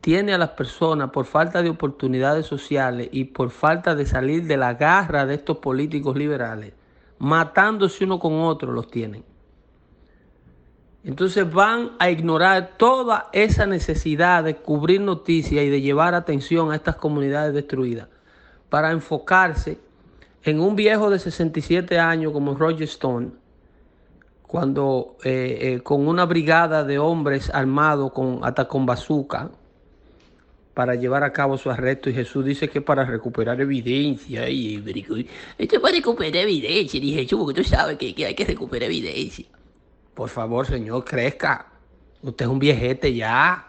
[0.00, 4.56] tiene a las personas por falta de oportunidades sociales y por falta de salir de
[4.56, 6.72] la garra de estos políticos liberales,
[7.18, 9.24] matándose uno con otro los tienen.
[11.02, 16.76] Entonces van a ignorar toda esa necesidad de cubrir noticias y de llevar atención a
[16.76, 18.08] estas comunidades destruidas
[18.68, 19.78] para enfocarse
[20.42, 23.30] en un viejo de 67 años como Roger Stone,
[24.46, 29.50] cuando eh, eh, con una brigada de hombres armados con, hasta con bazooka,
[30.74, 34.42] para llevar a cabo su arresto y Jesús dice que para recuperar evidencia.
[34.42, 34.82] Ay,
[35.58, 37.00] esto es para recuperar evidencia.
[37.00, 39.46] Y Jesús, porque tú sabes que, que hay que recuperar evidencia.
[40.14, 41.66] Por favor, señor, crezca.
[42.22, 43.66] Usted es un viejete ya.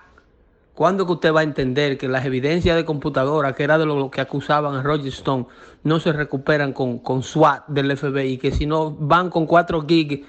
[0.74, 4.10] ¿Cuándo que usted va a entender que las evidencias de computadora, que era de lo
[4.10, 5.46] que acusaban a Roger Stone,
[5.84, 8.38] no se recuperan con, con SWAT del FBI?
[8.38, 10.26] Que si no van con 4 gigs,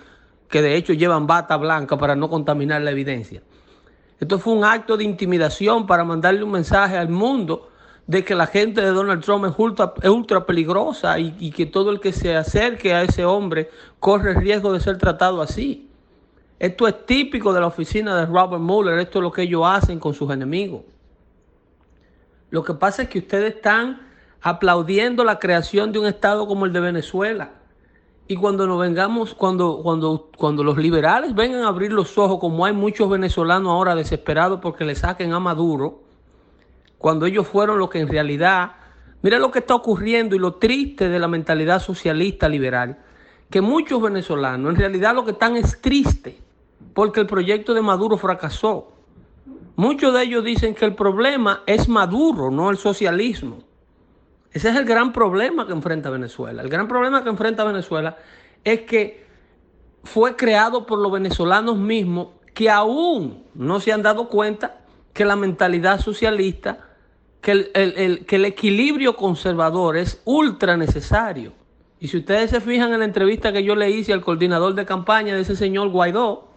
[0.49, 3.43] que de hecho llevan bata blanca para no contaminar la evidencia.
[4.23, 7.71] Esto fue un acto de intimidación para mandarle un mensaje al mundo
[8.07, 11.99] de que la gente de Donald Trump es ultra, peligrosa y, y, que todo el
[11.99, 15.91] que se acerque a ese hombre corre el riesgo de ser tratado así.
[16.61, 19.99] Esto es típico de la oficina de Robert Mueller, esto es lo que ellos hacen
[19.99, 20.83] con sus enemigos.
[22.51, 24.07] Lo que pasa es que ustedes están
[24.41, 27.55] aplaudiendo la creación de un Estado como el de Venezuela.
[28.33, 32.65] Y cuando nos vengamos, cuando, cuando, cuando los liberales vengan a abrir los ojos, como
[32.65, 36.01] hay muchos venezolanos ahora desesperados porque le saquen a Maduro,
[36.97, 38.73] cuando ellos fueron lo que en realidad,
[39.21, 43.01] mira lo que está ocurriendo y lo triste de la mentalidad socialista liberal,
[43.51, 46.39] que muchos venezolanos en realidad lo que están es triste
[46.95, 48.93] porque el proyecto de Maduro fracasó.
[49.77, 53.59] Muchos de ellos dicen que el problema es Maduro, no el socialismo.
[54.53, 56.63] Ese es el gran problema que enfrenta Venezuela.
[56.63, 58.17] El gran problema que enfrenta Venezuela
[58.65, 59.27] es que
[60.05, 64.81] fue creado por los venezolanos mismos que aún no se han dado cuenta
[65.13, 66.89] que la mentalidad socialista,
[67.41, 71.53] que el, el, el, que el equilibrio conservador es ultra necesario.
[71.99, 74.85] Y si ustedes se fijan en la entrevista que yo le hice al coordinador de
[74.85, 76.49] campaña de ese señor Guaidó,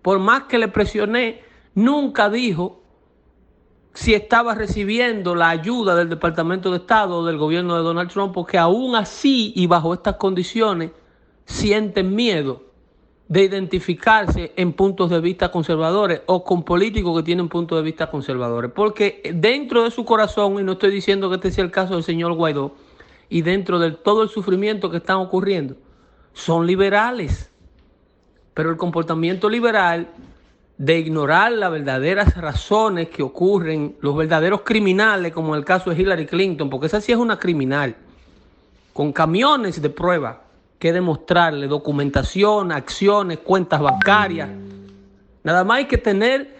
[0.00, 1.42] por más que le presioné,
[1.74, 2.81] nunca dijo
[3.94, 8.32] si estaba recibiendo la ayuda del Departamento de Estado o del gobierno de Donald Trump,
[8.32, 10.90] porque aún así y bajo estas condiciones
[11.44, 12.62] sienten miedo
[13.28, 18.10] de identificarse en puntos de vista conservadores o con políticos que tienen puntos de vista
[18.10, 18.70] conservadores.
[18.74, 22.02] Porque dentro de su corazón, y no estoy diciendo que este sea el caso del
[22.02, 22.74] señor Guaidó,
[23.28, 25.76] y dentro de todo el sufrimiento que están ocurriendo,
[26.34, 27.50] son liberales.
[28.52, 30.08] Pero el comportamiento liberal
[30.78, 36.26] de ignorar las verdaderas razones que ocurren, los verdaderos criminales, como el caso de Hillary
[36.26, 37.94] Clinton, porque esa sí es una criminal,
[38.92, 40.42] con camiones de prueba
[40.78, 44.48] que demostrarle, documentación, acciones, cuentas bancarias.
[45.44, 46.56] Nada más hay que tener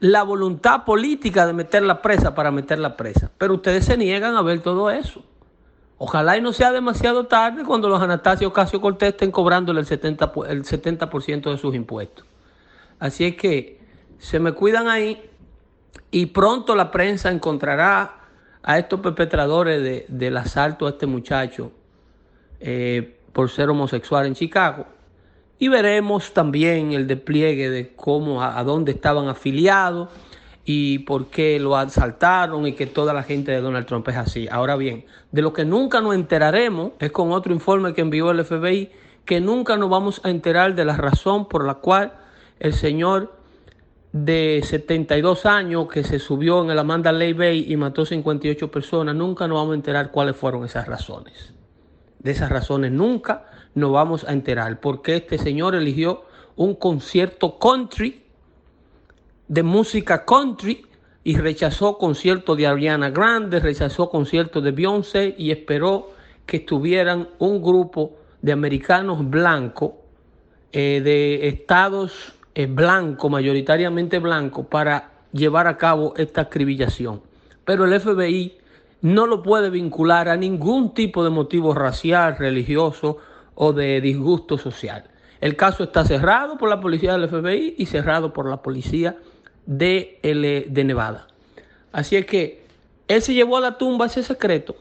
[0.00, 3.30] la voluntad política de meter la presa para meter la presa.
[3.36, 5.22] Pero ustedes se niegan a ver todo eso.
[5.98, 10.46] Ojalá y no sea demasiado tarde cuando los Anastasio Ocasio Cortés estén cobrándole el 70%,
[10.48, 11.06] el 70
[11.50, 12.26] de sus impuestos.
[12.98, 13.78] Así es que
[14.18, 15.22] se me cuidan ahí
[16.10, 18.20] y pronto la prensa encontrará
[18.62, 21.72] a estos perpetradores de, del asalto a este muchacho
[22.60, 24.86] eh, por ser homosexual en Chicago.
[25.58, 30.08] Y veremos también el despliegue de cómo, a, a dónde estaban afiliados
[30.64, 34.48] y por qué lo asaltaron y que toda la gente de Donald Trump es así.
[34.50, 38.44] Ahora bien, de lo que nunca nos enteraremos es con otro informe que envió el
[38.44, 38.90] FBI,
[39.24, 42.12] que nunca nos vamos a enterar de la razón por la cual
[42.58, 43.36] el señor
[44.12, 49.14] de 72 años que se subió en el Amanda Ley Bay y mató 58 personas,
[49.14, 51.52] nunca nos vamos a enterar cuáles fueron esas razones.
[52.18, 56.24] De esas razones nunca nos vamos a enterar, porque este señor eligió
[56.56, 58.22] un concierto country
[59.48, 60.86] de música country
[61.22, 66.12] y rechazó conciertos de Ariana Grande, rechazó conciertos de Beyoncé y esperó
[66.46, 69.92] que estuvieran un grupo de americanos blancos,
[70.72, 77.20] eh, de estados eh, blancos, mayoritariamente blancos, para llevar a cabo esta acribillación.
[77.66, 78.56] Pero el FBI
[79.02, 83.18] no lo puede vincular a ningún tipo de motivo racial, religioso
[83.54, 85.04] o de disgusto social.
[85.42, 89.18] El caso está cerrado por la policía del FBI y cerrado por la policía
[89.66, 91.26] de, el, de Nevada.
[91.92, 92.64] Así es que
[93.06, 94.76] él se llevó a la tumba ese secreto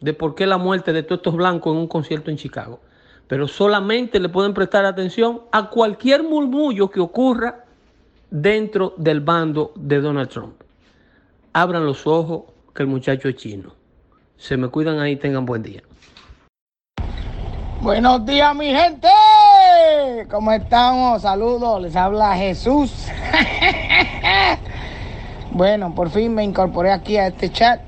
[0.00, 2.80] de por qué la muerte de todos estos blancos en un concierto en Chicago.
[3.28, 7.64] Pero solamente le pueden prestar atención a cualquier murmullo que ocurra
[8.30, 10.62] dentro del bando de Donald Trump.
[11.52, 13.72] Abran los ojos que el muchacho es chino.
[14.36, 15.82] Se me cuidan ahí, tengan buen día.
[17.80, 19.08] Buenos días, mi gente.
[20.30, 21.22] ¿Cómo estamos?
[21.22, 21.82] Saludos.
[21.82, 23.08] Les habla Jesús.
[25.50, 27.80] bueno, por fin me incorporé aquí a este chat.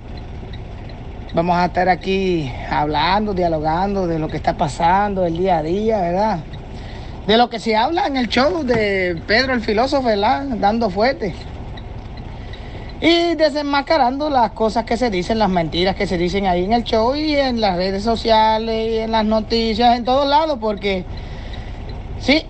[1.35, 6.01] Vamos a estar aquí hablando, dialogando de lo que está pasando el día a día,
[6.01, 6.39] ¿verdad?
[7.27, 10.45] De lo que se habla en el show de Pedro el filósofo, ¿verdad?
[10.57, 11.35] Dando fuerte.
[13.03, 16.85] Y desenmascarando las cosas que se dicen, las mentiras que se dicen ahí en el
[16.85, 21.05] show y en las redes sociales y en las noticias, en todos lados, porque
[22.21, 22.43] sí,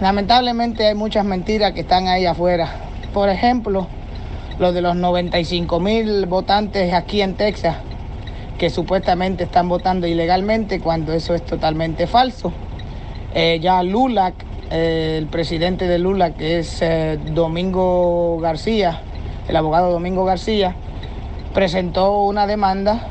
[0.00, 2.74] lamentablemente hay muchas mentiras que están ahí afuera.
[3.14, 3.86] Por ejemplo,
[4.58, 7.76] lo de los 95 mil votantes aquí en Texas
[8.58, 12.52] que supuestamente están votando ilegalmente cuando eso es totalmente falso.
[13.34, 14.32] Eh, ya Lula,
[14.70, 19.00] eh, el presidente de Lula, que es eh, Domingo García,
[19.48, 20.74] el abogado Domingo García,
[21.52, 23.08] presentó una demanda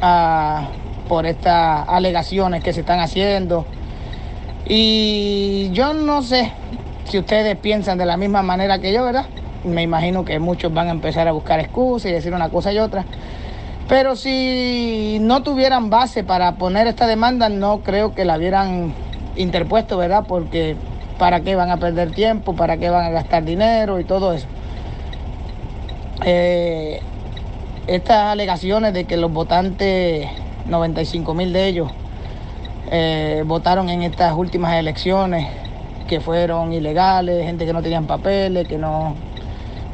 [0.00, 0.68] ah,
[1.08, 3.66] por estas alegaciones que se están haciendo.
[4.66, 6.52] Y yo no sé
[7.04, 9.26] si ustedes piensan de la misma manera que yo, ¿verdad?
[9.64, 12.78] Me imagino que muchos van a empezar a buscar excusas y decir una cosa y
[12.78, 13.04] otra.
[13.90, 18.94] Pero si no tuvieran base para poner esta demanda, no creo que la hubieran
[19.34, 20.26] interpuesto, ¿verdad?
[20.28, 20.76] Porque
[21.18, 22.54] ¿para qué van a perder tiempo?
[22.54, 24.46] ¿Para qué van a gastar dinero y todo eso?
[26.24, 27.00] Eh,
[27.88, 30.28] estas alegaciones de que los votantes,
[30.66, 31.90] 95 mil de ellos,
[32.92, 35.48] eh, votaron en estas últimas elecciones
[36.06, 39.16] que fueron ilegales, gente que no tenían papeles, que no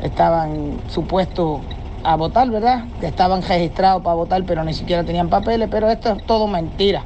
[0.03, 1.62] estaban supuestos
[2.07, 2.84] a votar, ¿verdad?
[3.00, 7.02] Que estaban registrados para votar, pero ni siquiera tenían papeles, pero esto es todo mentira.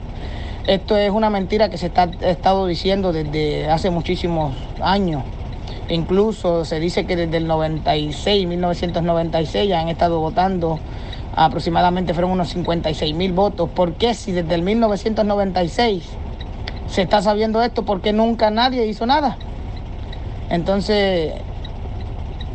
[0.66, 5.22] Esto es una mentira que se está estado diciendo desde hace muchísimos años.
[5.88, 10.78] Incluso se dice que desde el 96, 1996 ya han estado votando
[11.34, 13.70] aproximadamente fueron unos 56 mil votos.
[13.70, 16.04] ¿Por qué si desde el 1996
[16.86, 17.84] se está sabiendo esto?
[17.84, 19.38] ¿Por qué nunca nadie hizo nada?
[20.50, 21.34] Entonces,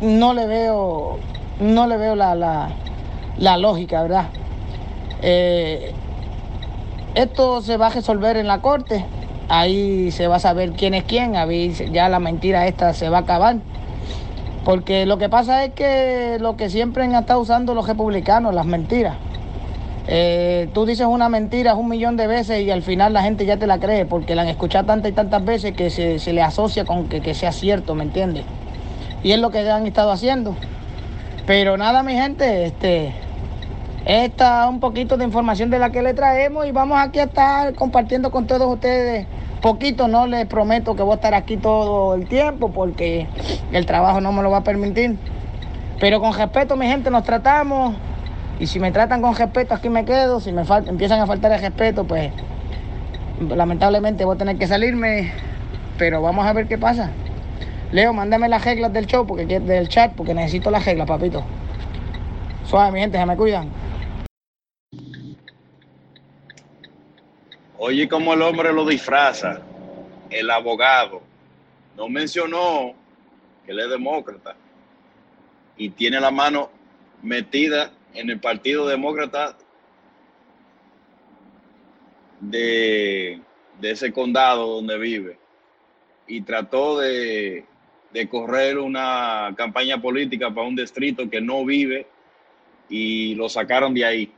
[0.00, 1.18] no le veo,
[1.60, 2.70] no le veo la, la,
[3.38, 4.26] la lógica, ¿verdad?
[5.22, 5.92] Eh,
[7.14, 9.04] esto se va a resolver en la corte.
[9.48, 11.34] Ahí se va a saber quién es quién.
[11.92, 13.56] Ya la mentira esta se va a acabar.
[14.64, 18.66] Porque lo que pasa es que lo que siempre han estado usando los republicanos, las
[18.66, 19.16] mentiras.
[20.08, 23.56] Eh, tú dices una mentira un millón de veces y al final la gente ya
[23.56, 26.84] te la cree porque la han escuchado tantas y tantas veces que se, le asocia
[26.84, 28.44] con que, que, sea cierto, ¿me entiendes?
[29.24, 30.54] Y es lo que han estado haciendo.
[31.46, 33.12] Pero nada, mi gente, este,
[34.04, 37.74] esta un poquito de información de la que le traemos y vamos aquí a estar
[37.74, 39.26] compartiendo con todos ustedes
[39.66, 43.26] poquito, no les prometo que voy a estar aquí todo el tiempo porque
[43.72, 45.16] el trabajo no me lo va a permitir.
[45.98, 47.96] Pero con respeto, mi gente, nos tratamos.
[48.60, 50.38] Y si me tratan con respeto, aquí me quedo.
[50.38, 52.30] Si me empiezan a faltar el respeto, pues
[53.40, 55.32] lamentablemente voy a tener que salirme.
[55.98, 57.10] Pero vamos a ver qué pasa.
[57.92, 61.44] Leo, mándame las reglas del show, porque del chat, porque necesito las reglas, papito.
[62.64, 63.70] Suave, mi gente, se me cuidan.
[67.78, 69.60] Oye, cómo el hombre lo disfraza.
[70.30, 71.22] El abogado
[71.96, 72.94] no mencionó
[73.64, 74.56] que él es demócrata
[75.76, 76.70] y tiene la mano
[77.22, 79.56] metida en el Partido Demócrata
[82.40, 83.40] de,
[83.82, 85.38] ese condado donde vive
[86.26, 87.66] y trató de,
[88.16, 92.06] de correr una campaña política para un distrito que no vive
[92.88, 94.32] y lo sacaron de ahí.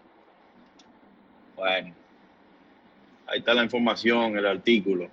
[1.55, 1.95] Bueno,
[3.29, 5.09] Ahí está la información, el artículo,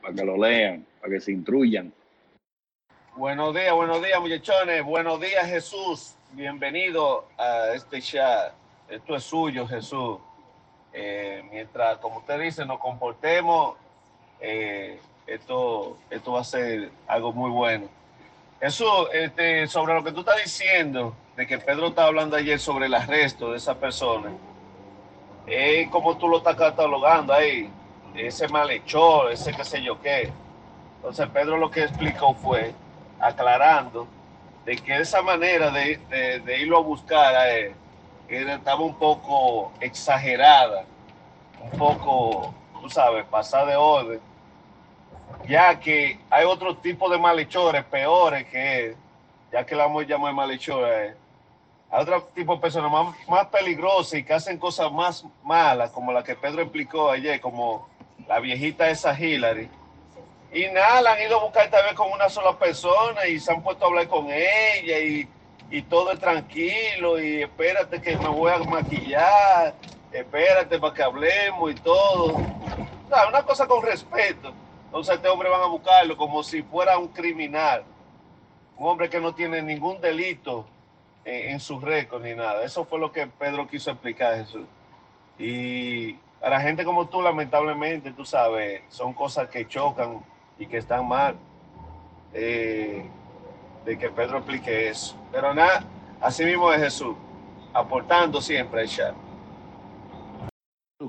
[0.00, 1.92] para que lo lean, para que se instruyan.
[3.16, 4.84] Buenos días, buenos días, muchachones.
[4.84, 6.14] Buenos días, Jesús.
[6.32, 8.52] Bienvenido a este chat.
[8.88, 10.18] Esto es suyo, Jesús.
[10.92, 13.76] Eh, mientras, como usted dice, nos comportemos,
[14.40, 17.88] eh, esto, esto va a ser algo muy bueno.
[18.64, 22.86] Jesús, este, sobre lo que tú estás diciendo, de que Pedro estaba hablando ayer sobre
[22.86, 24.30] el arresto de esa persona
[25.46, 27.70] es como tú lo estás catalogando ahí,
[28.14, 30.32] ese malhechor, ese qué sé yo qué.
[30.96, 32.72] Entonces Pedro lo que explicó fue,
[33.20, 34.06] aclarando,
[34.64, 37.74] de que esa manera de, irlo a buscar a él
[38.28, 40.84] estaba un poco exagerada,
[41.60, 44.20] un poco, tú sabes, pasada de orden,
[45.48, 48.96] ya que hay otro tipo de malhechores peores que
[49.52, 51.16] ya que la vamos a llamar malhechor a él
[51.94, 56.10] a otro tipo de personas más, más peligrosas y que hacen cosas más malas, como
[56.10, 57.88] la que Pedro explicó ayer, como
[58.26, 59.70] la viejita esa Hillary.
[60.52, 63.52] Y nada, la han ido a buscar esta vez con una sola persona y se
[63.52, 65.28] han puesto a hablar con ella y,
[65.70, 69.74] y todo es tranquilo y espérate que me voy a maquillar,
[70.10, 72.34] espérate para que hablemos y todo.
[73.28, 74.52] una cosa con respeto.
[74.94, 77.82] Entonces este hombre van a buscarlo como si fuera un criminal,
[78.76, 80.66] un hombre que no tiene ningún delito
[81.24, 82.62] en, su récord ni nada.
[82.62, 84.64] Eso fue lo que Pedro quiso explicar, Jesús.
[85.36, 90.24] Y a la gente como tú, lamentablemente, tú sabes, son cosas que chocan
[90.60, 91.34] y que están mal.
[92.32, 93.04] Eh,
[93.84, 95.16] de que Pedro explique eso.
[95.32, 95.82] Pero nada,
[96.20, 97.16] así mismo es Jesús,
[97.72, 99.23] aportando siempre al chat.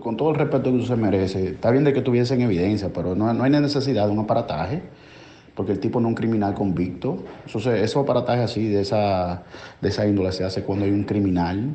[0.01, 3.31] Con todo el respeto que usted merece, está bien de que tuviesen evidencia, pero no,
[3.33, 4.81] no hay necesidad de un aparataje
[5.55, 7.23] porque el tipo no es un criminal convicto.
[7.45, 9.43] Eso se- esos aparatajes así de esa,
[9.81, 11.73] de esa índole se hace cuando hay un criminal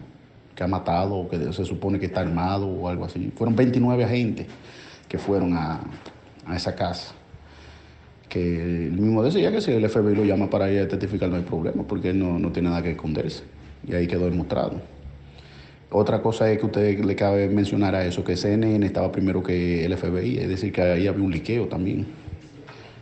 [0.55, 3.33] que ha matado o que se supone que está armado o algo así.
[3.37, 4.47] Fueron 29 agentes
[5.09, 5.81] que fueron a,
[6.47, 7.15] a esa casa.
[8.29, 11.37] Que él mismo decía que si el FBI lo llama para ir a testificar no
[11.37, 13.45] hay problema, porque él no, no tiene nada que esconderse.
[13.87, 14.81] Y ahí quedó demostrado.
[15.93, 19.85] Otra cosa es que usted le cabe mencionar a eso, que CNN estaba primero que
[19.85, 22.07] el FBI, es decir, que ahí había un liqueo también.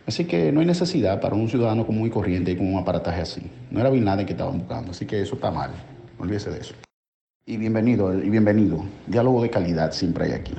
[0.06, 3.42] Así que no hay necesidad para un ciudadano común y corriente con un aparataje así.
[3.70, 5.70] No era Bin Laden que estaban buscando, así que eso está mal.
[6.16, 6.74] No olvídese de eso.
[7.44, 8.82] Y bienvenido, y bienvenido.
[9.06, 10.54] Diálogo de calidad siempre hay aquí.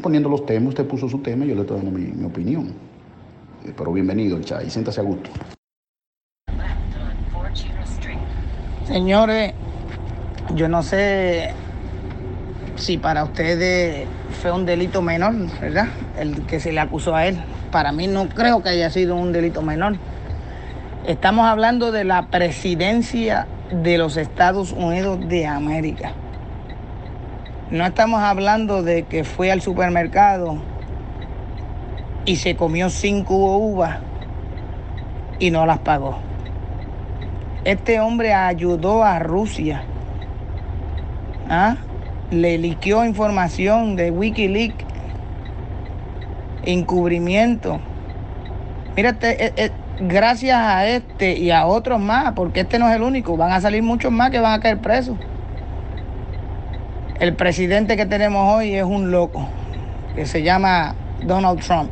[0.00, 2.68] Poniendo los temas, usted puso su tema y yo le estoy dando mi, opinión.
[3.64, 5.28] Eh, Pero bienvenido, Chay, siéntase a gusto.
[8.84, 9.54] Señores,
[10.54, 11.52] yo no sé
[12.76, 14.06] si para ustedes
[14.40, 15.88] fue un delito menor, ¿verdad?
[16.18, 17.38] El que se le acusó a él.
[17.70, 19.96] Para mí no creo que haya sido un delito menor.
[21.06, 26.12] Estamos hablando de la presidencia de los Estados Unidos de América.
[27.70, 30.58] No estamos hablando de que fue al supermercado
[32.26, 33.98] y se comió cinco uvas
[35.38, 36.18] y no las pagó.
[37.64, 39.84] Este hombre ayudó a Rusia.
[41.48, 41.76] ¿Ah?
[42.30, 44.84] Le liqueó información de Wikileaks.
[46.64, 47.80] Encubrimiento.
[48.96, 49.70] Mírate, eh, eh,
[50.00, 53.60] gracias a este y a otros más, porque este no es el único, van a
[53.60, 55.16] salir muchos más que van a caer presos.
[57.20, 59.48] El presidente que tenemos hoy es un loco,
[60.14, 61.90] que se llama Donald Trump.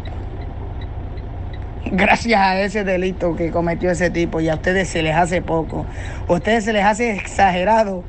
[1.86, 5.86] Gracias a ese delito que cometió ese tipo y a ustedes se les hace poco.
[6.28, 8.04] A ustedes se les hace exagerado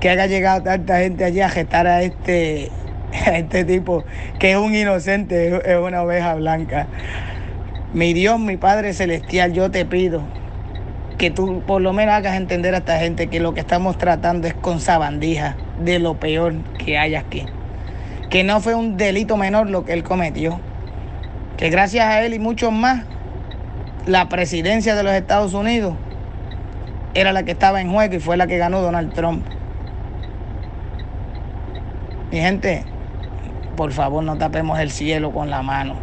[0.00, 2.70] que haya llegado tanta gente allí a gestar a este,
[3.26, 4.04] este tipo
[4.38, 6.86] que es un inocente, es una oveja blanca.
[7.92, 10.22] Mi Dios, mi Padre Celestial, yo te pido
[11.16, 14.46] que tú por lo menos hagas entender a esta gente que lo que estamos tratando
[14.46, 17.44] es con sabandija de lo peor que hay aquí.
[18.30, 20.60] Que no fue un delito menor lo que él cometió.
[21.56, 23.04] Que gracias a él y muchos más,
[24.06, 25.94] la presidencia de los Estados Unidos
[27.14, 29.44] era la que estaba en juego y fue la que ganó Donald Trump.
[32.30, 32.84] Mi gente,
[33.76, 35.96] por favor no tapemos el cielo con la mano.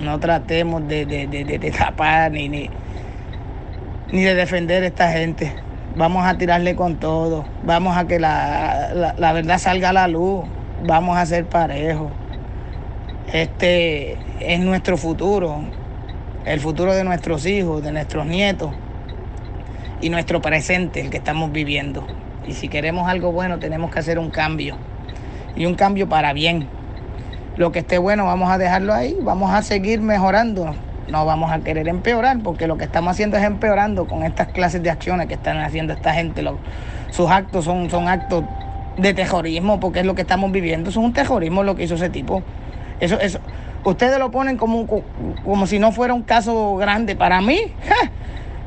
[0.00, 2.70] No tratemos de, de- de- de- tapar ni, ni,
[4.10, 5.54] ni de defender a esta gente.
[5.94, 7.44] Vamos a tirarle con todo.
[7.64, 10.44] Vamos a que la, la- la verdad salga a la luz.
[10.84, 12.10] Vamos a ser parejos.
[13.32, 15.60] Este es nuestro futuro.
[16.44, 18.72] El futuro de nuestros hijos, de nuestros nietos.
[20.00, 22.04] Y nuestro presente, el que estamos viviendo.
[22.48, 24.76] Y si queremos algo bueno, tenemos que hacer un cambio.
[25.56, 26.68] Y un cambio para bien.
[27.56, 30.74] Lo que esté bueno vamos a dejarlo ahí, vamos a seguir mejorando.
[31.08, 34.82] No vamos a querer empeorar, porque lo que estamos haciendo es empeorando con estas clases
[34.82, 36.42] de acciones que están haciendo esta gente.
[36.42, 36.58] Lo-
[37.10, 38.44] sus actos son, son actos
[38.96, 40.88] de terrorismo, porque es lo que estamos viviendo.
[40.90, 42.42] Es un terrorismo lo que hizo ese tipo.
[43.00, 43.40] Eso, eso,
[43.84, 45.04] ustedes lo ponen como, co-
[45.44, 47.16] como si no fuera un caso grande.
[47.16, 47.58] Para mí,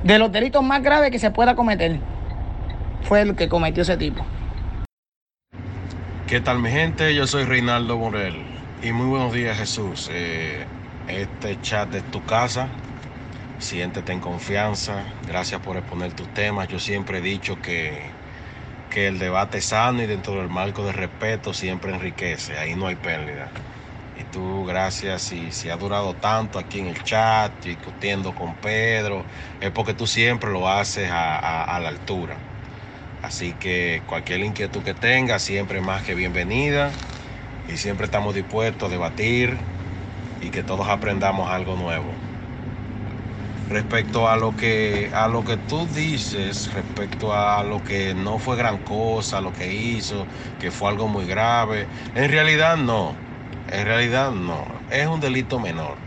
[0.04, 2.00] de los delitos más graves que se pueda cometer,
[3.02, 4.24] fue el que cometió ese tipo.
[6.26, 7.14] ¿Qué tal mi gente?
[7.14, 8.52] Yo soy Reinaldo Morel
[8.82, 10.08] y muy buenos días Jesús.
[10.12, 10.68] Eh,
[11.06, 12.78] este chat es tu casa,
[13.58, 16.68] siéntete en confianza, gracias por exponer tus temas.
[16.70, 18.18] Yo siempre he dicho que,
[18.90, 22.98] que el debate sano y dentro del marco de respeto siempre enriquece, ahí no hay
[22.98, 23.58] pérdida.
[24.14, 29.28] Y tú, gracias, si, si ha durado tanto aquí en el chat, discutiendo con Pedro,
[29.60, 32.45] es porque tú siempre lo haces a- a la altura.
[33.22, 36.92] Así que cualquier inquietud que tenga, siempre más que bienvenida.
[37.68, 39.58] Y siempre estamos dispuestos a debatir
[40.42, 42.06] y que todos aprendamos algo nuevo.
[43.70, 48.56] Respecto a lo que a lo que tú dices, respecto a lo que no fue
[48.56, 50.28] gran cosa, lo que hizo,
[50.60, 53.16] que fue algo muy grave, en realidad no.
[53.72, 54.64] En realidad no.
[54.92, 55.98] Es un delito menor.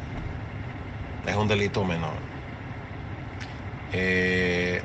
[1.26, 2.14] Es un delito menor.
[3.92, 4.82] Eh,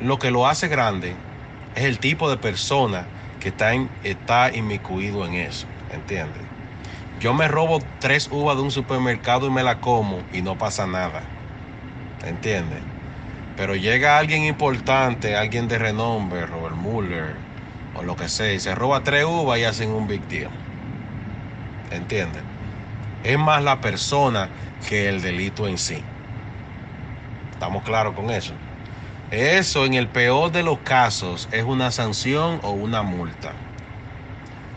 [0.00, 1.16] lo que lo hace grande
[1.74, 6.48] es el tipo de persona que está, en- está inmiscuido en eso, ¿entiendes?
[7.14, 10.86] Yo me robo tres uvas de un supermercado y me la como y no pasa
[10.86, 11.34] nada,
[12.22, 12.86] ¿entiendes?
[13.54, 17.46] Pero llega alguien importante, alguien de renombre, Robert Mueller
[17.92, 20.52] o lo que sea, y se roba tres uvas y hacen un big deal,
[21.90, 22.46] ¿entiendes?
[23.22, 26.10] Es más la persona que el delito en sí.
[27.52, 28.61] ¿Estamos claros con eso?
[29.32, 33.52] Eso en el peor de los casos es una sanción o una multa.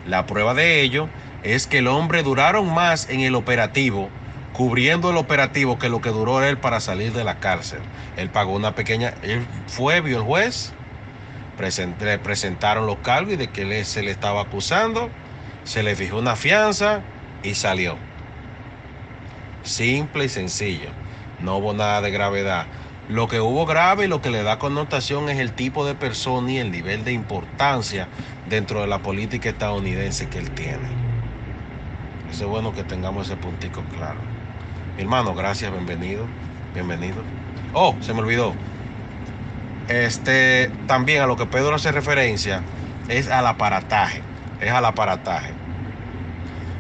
[0.08, 1.10] La prueba de ello
[1.44, 4.10] es que el hombre duraron más en el operativo
[4.54, 7.82] cubriendo el operativo que lo que duró él para salir de la cárcel.
[8.16, 10.72] Él pagó una pequeña, él fue, vio el juez,
[12.00, 15.10] le presentaron los cargos y de que se le estaba acusando,
[15.66, 17.02] se le fijó una fianza
[17.44, 17.98] y salió.
[19.64, 20.88] Simple y sencillo,
[21.42, 22.68] no hubo nada de gravedad.
[23.08, 26.52] Lo que hubo grave y lo que le da connotación es el tipo de persona
[26.52, 28.08] y el nivel de importancia
[28.50, 30.90] dentro de la política estadounidense que él tiene.
[32.32, 34.20] Eso es bueno que tengamos ese puntico claro.
[34.96, 36.26] Mi hermano, gracias, bienvenido,
[36.74, 37.22] bienvenido.
[37.74, 38.56] Oh, se me olvidó.
[39.88, 42.64] Este, también a lo que Pedro hace referencia
[43.08, 44.24] es al aparataje,
[44.60, 45.54] es al aparataje.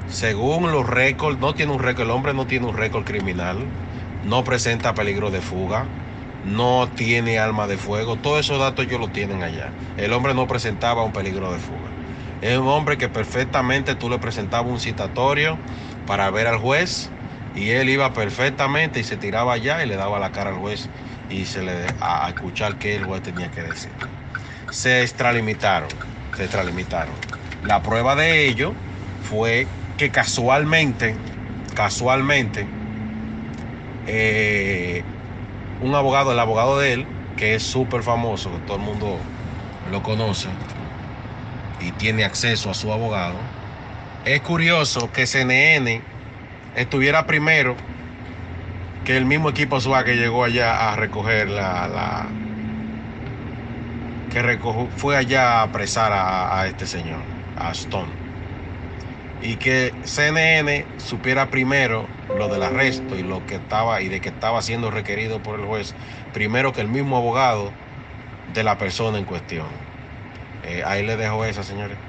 [0.07, 3.75] Según los récords, no tiene un récord, el hombre no tiene un récord criminal,
[4.23, 5.85] no presenta peligro de fuga,
[6.45, 9.73] no tiene arma de fuego, todos esos datos ellos lo tienen allá.
[9.97, 11.89] El hombre no presentaba un peligro de fuga.
[12.41, 15.59] Es un hombre que perfectamente tú le presentabas un citatorio
[16.05, 17.09] para ver al juez
[17.55, 20.87] y él iba perfectamente y se tiraba allá y le daba la cara al juez
[21.29, 23.91] y se le a, escuchar qué el juez tenía que decir.
[24.69, 25.89] Se extralimitaron,
[26.37, 27.15] se extralimitaron.
[27.63, 28.75] La prueba de ello
[29.23, 29.67] fue
[29.97, 31.15] que casualmente,
[31.73, 32.67] casualmente,
[34.05, 35.03] eh,
[35.81, 37.05] un abogado, el abogado de él,
[37.37, 39.17] que es súper famoso, que todo el mundo
[39.91, 40.47] lo conoce
[41.81, 43.35] y tiene acceso a su abogado,
[44.25, 46.01] es curioso que CNN
[46.75, 47.75] estuviera primero
[49.05, 52.25] que el mismo equipo SWAT que llegó allá a recoger la, la
[54.29, 54.59] que
[54.97, 57.21] fue allá a apresar a, a, este señor,
[57.55, 58.24] a Stone.
[59.39, 64.29] Y que CNN supiera primero lo del arresto y lo que estaba y de que
[64.29, 65.95] estaba siendo requerido por el juez,
[66.31, 67.79] primero que el mismo abogado
[68.45, 69.89] de la persona en cuestión.
[70.61, 71.99] Eh, ahí le dejo esa, señores.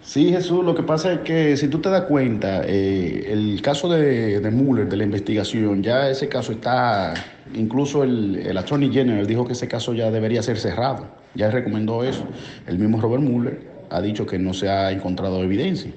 [0.00, 3.88] Sí, Jesús, lo que pasa es que si tú te das cuenta, eh, el caso
[3.90, 7.14] de, de Mueller, de la investigación, ya ese caso está,
[7.52, 12.04] incluso el, el Attorney General dijo que ese caso ya debería ser cerrado, ya recomendó
[12.04, 12.26] eso.
[12.66, 15.92] El mismo Robert Mueller ha dicho que no se ha encontrado evidencia.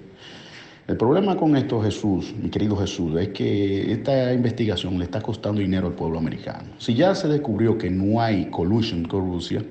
[0.87, 5.61] El problema con esto, Jesús, mi querido Jesús, es que esta investigación le está costando
[5.61, 6.69] dinero al pueblo americano.
[6.79, 9.63] Si ya se descubrió que no hay collusion con Rusia,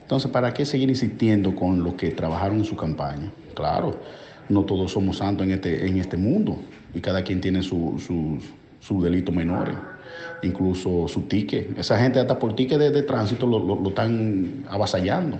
[0.00, 3.32] entonces ¿para qué seguir insistiendo con los que trabajaron en su campaña?
[3.54, 3.98] Claro,
[4.48, 6.58] no todos somos santos en este, en este mundo
[6.94, 9.74] y cada quien tiene sus su, delitos menores,
[10.42, 11.78] incluso su ticket.
[11.78, 15.38] Esa gente hasta por ticket de, tránsito lo, lo están avasallando.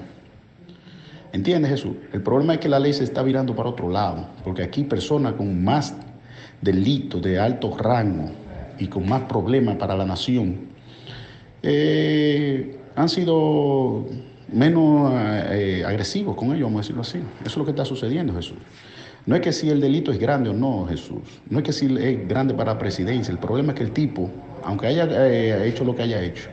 [1.33, 1.97] ¿Entiendes, Jesús?
[2.13, 5.35] El problema es que la ley se está virando para otro lado, porque aquí personas
[5.35, 5.95] con más
[6.61, 8.31] delitos de alto rango
[8.79, 10.71] y con más problemas para la nación
[11.63, 14.07] eh, han sido
[14.53, 15.13] menos
[15.51, 17.19] eh, agresivos con ellos, vamos a decirlo así.
[17.41, 18.59] Eso es lo que está sucediendo, Jesús.
[19.27, 21.21] No es que si el delito es grande o no, Jesús.
[21.49, 23.31] No es que si es grande para la presidencia.
[23.31, 24.31] El problema es que el tipo,
[24.65, 26.49] aunque haya eh, hecho lo que haya hecho,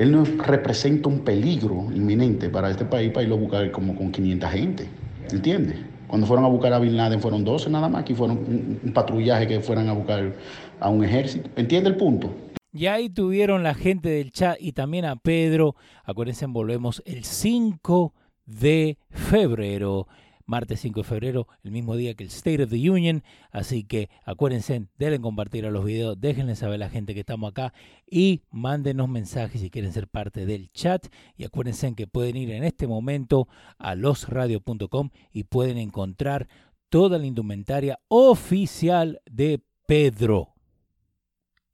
[0.00, 4.10] él no representa un peligro inminente para este país para irlo a buscar como con
[4.10, 4.88] 500 gente.
[5.30, 5.76] ¿Entiendes?
[6.06, 9.46] Cuando fueron a buscar a Bin Laden fueron 12 nada más, que fueron un, patrullaje
[9.46, 10.32] que fueran a buscar
[10.80, 11.50] a un ejército.
[11.54, 12.34] ¿Entiende el punto?
[12.72, 15.76] Y ahí tuvieron la gente del chat y también a Pedro.
[16.04, 18.14] Acuérdense, volvemos el 5
[18.46, 20.08] de febrero
[20.50, 23.22] martes 5 de febrero, el mismo día que el State of the Union.
[23.52, 27.50] Así que acuérdense, denle compartir a los videos, déjenle saber a la gente que estamos
[27.50, 27.72] acá
[28.06, 31.06] y mándenos mensajes si quieren ser parte del chat.
[31.36, 33.48] Y acuérdense que pueden ir en este momento
[33.78, 36.48] a losradio.com y pueden encontrar
[36.90, 40.54] toda la indumentaria oficial de Pedro.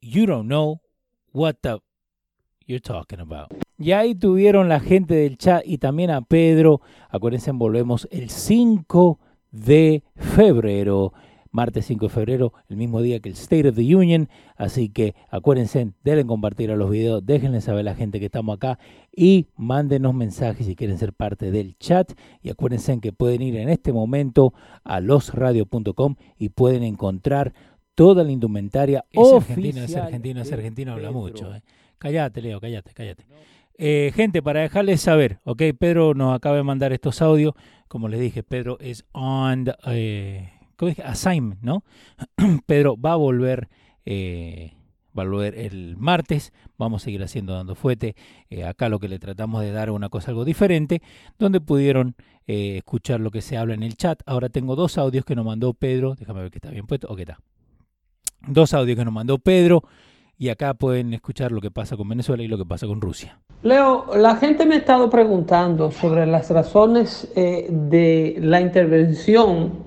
[0.01, 0.83] You don't know
[1.33, 1.86] what the
[2.67, 3.53] you're talking about.
[3.79, 6.81] Y ahí tuvieron la gente del chat y también a Pedro.
[7.11, 9.19] Acuérdense, volvemos el 5
[9.51, 11.13] de febrero.
[11.51, 14.29] Martes 5 de febrero, el mismo día que el State of the Union.
[14.57, 18.57] Así que acuérdense, denle compartir a los videos, déjenle saber a la gente que estamos
[18.57, 18.79] acá
[19.11, 22.13] y mándenos mensajes si quieren ser parte del chat.
[22.43, 24.53] Y acuérdense que pueden ir en este momento
[24.85, 27.55] a losradio.com y pueden encontrar
[27.95, 31.55] toda la indumentaria es argentino, es argentino, es argentino, habla mucho.
[31.55, 31.63] Eh.
[31.99, 33.25] Cállate, Leo, cállate, cállate.
[33.79, 37.55] Eh, gente, para dejarles saber, ok, Pedro nos acaba de mandar estos audios.
[37.89, 40.51] Como les dije, Pedro es on eh,
[41.05, 41.85] assignment, ¿no?
[42.67, 43.69] Pedro va a volver,
[44.07, 44.73] eh,
[45.17, 46.53] va a volver el martes.
[46.79, 48.17] Vamos a seguir haciendo dando fuete.
[48.49, 51.03] Eh, acá lo que le tratamos de dar es una cosa algo diferente,
[51.39, 52.15] donde pudieron
[52.47, 54.23] escuchar lo que se habla en el chat.
[54.25, 56.15] Ahora tengo dos audios que nos mandó Pedro.
[56.15, 57.09] Déjame ver que está bien puesto.
[57.09, 57.41] Ok, está.
[58.47, 59.83] Dos audios que nos mandó Pedro
[60.39, 63.39] y acá pueden escuchar lo que pasa con Venezuela y lo que pasa con Rusia.
[63.63, 69.85] Leo, la gente me ha estado preguntando sobre las razones eh, de la intervención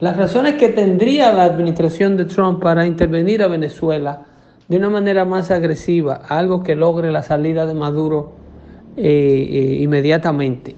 [0.00, 4.26] Las razones que tendría la administración de Trump para intervenir a Venezuela
[4.68, 8.32] de una manera más agresiva, algo que logre la salida de Maduro
[8.96, 10.76] eh, eh, inmediatamente.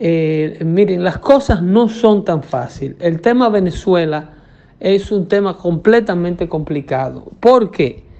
[0.00, 2.96] Miren, las cosas no son tan fáciles.
[2.98, 4.32] El tema Venezuela
[4.80, 7.30] es un tema completamente complicado.
[7.38, 8.11] porque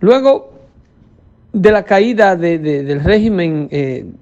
[0.00, 0.52] Luego
[1.52, 3.68] de la caída del régimen,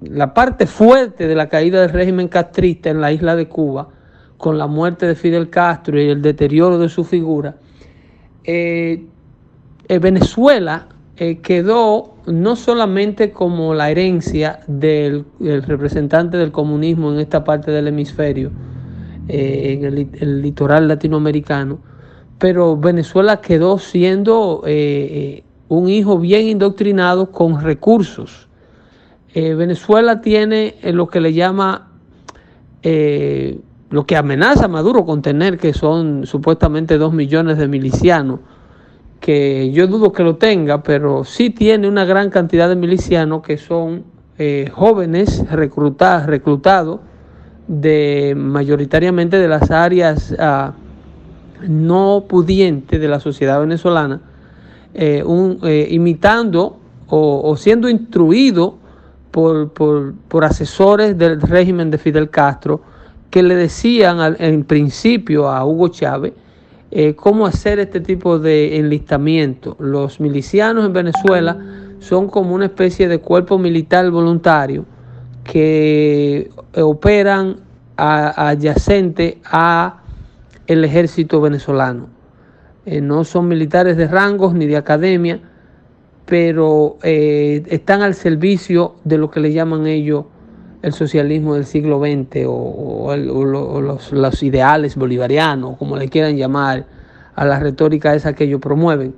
[0.01, 3.89] la parte fuerte de la caída del régimen castrista en la isla de Cuba,
[4.37, 7.55] con la muerte de Fidel Castro y el deterioro de su figura,
[8.43, 9.03] eh,
[9.87, 17.43] eh, Venezuela eh, quedó no solamente como la herencia del, representante del comunismo en esta
[17.43, 18.51] parte del hemisferio,
[19.29, 21.79] en el, litoral latinoamericano,
[22.37, 24.63] pero Venezuela quedó siendo
[25.69, 28.47] un hijo bien indoctrinado con recursos.
[29.33, 31.89] Venezuela tiene lo que le llama
[33.89, 38.39] lo que amenaza a Maduro con tener, que son supuestamente dos millones de milicianos,
[39.19, 43.57] que yo dudo que lo tenga, pero sí tiene una gran cantidad de milicianos que
[43.57, 44.03] son
[44.37, 46.99] eh, jóvenes reclutados, reclutados
[47.67, 50.73] de mayoritariamente de las áreas ah,
[51.67, 54.21] no pudientes de la sociedad venezolana,
[54.99, 55.23] eh,
[55.63, 58.79] eh, imitando o, siendo instruido
[59.29, 62.81] por, por asesores del régimen de Fidel Castro,
[63.29, 66.33] que le decían en principio a Hugo Chávez
[66.89, 69.77] eh, cómo hacer este tipo de enlistamiento.
[69.79, 71.55] Los milicianos en Venezuela
[71.99, 74.83] son como una especie de cuerpo militar voluntario
[75.43, 77.57] que operan
[77.97, 80.01] adyacente a
[80.65, 82.16] el ejército venezolano.
[82.89, 85.41] Eh, no son militares de rangos ni de academia,
[86.25, 90.23] pero eh, están al servicio de lo que le llaman ellos
[90.81, 96.85] el socialismo del siglo XX o, los, ideales bolivarianos, como le quieran llamar,
[97.35, 99.13] a la retórica esa que ellos promueven.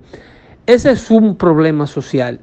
[0.65, 2.39] Ese es un problema social.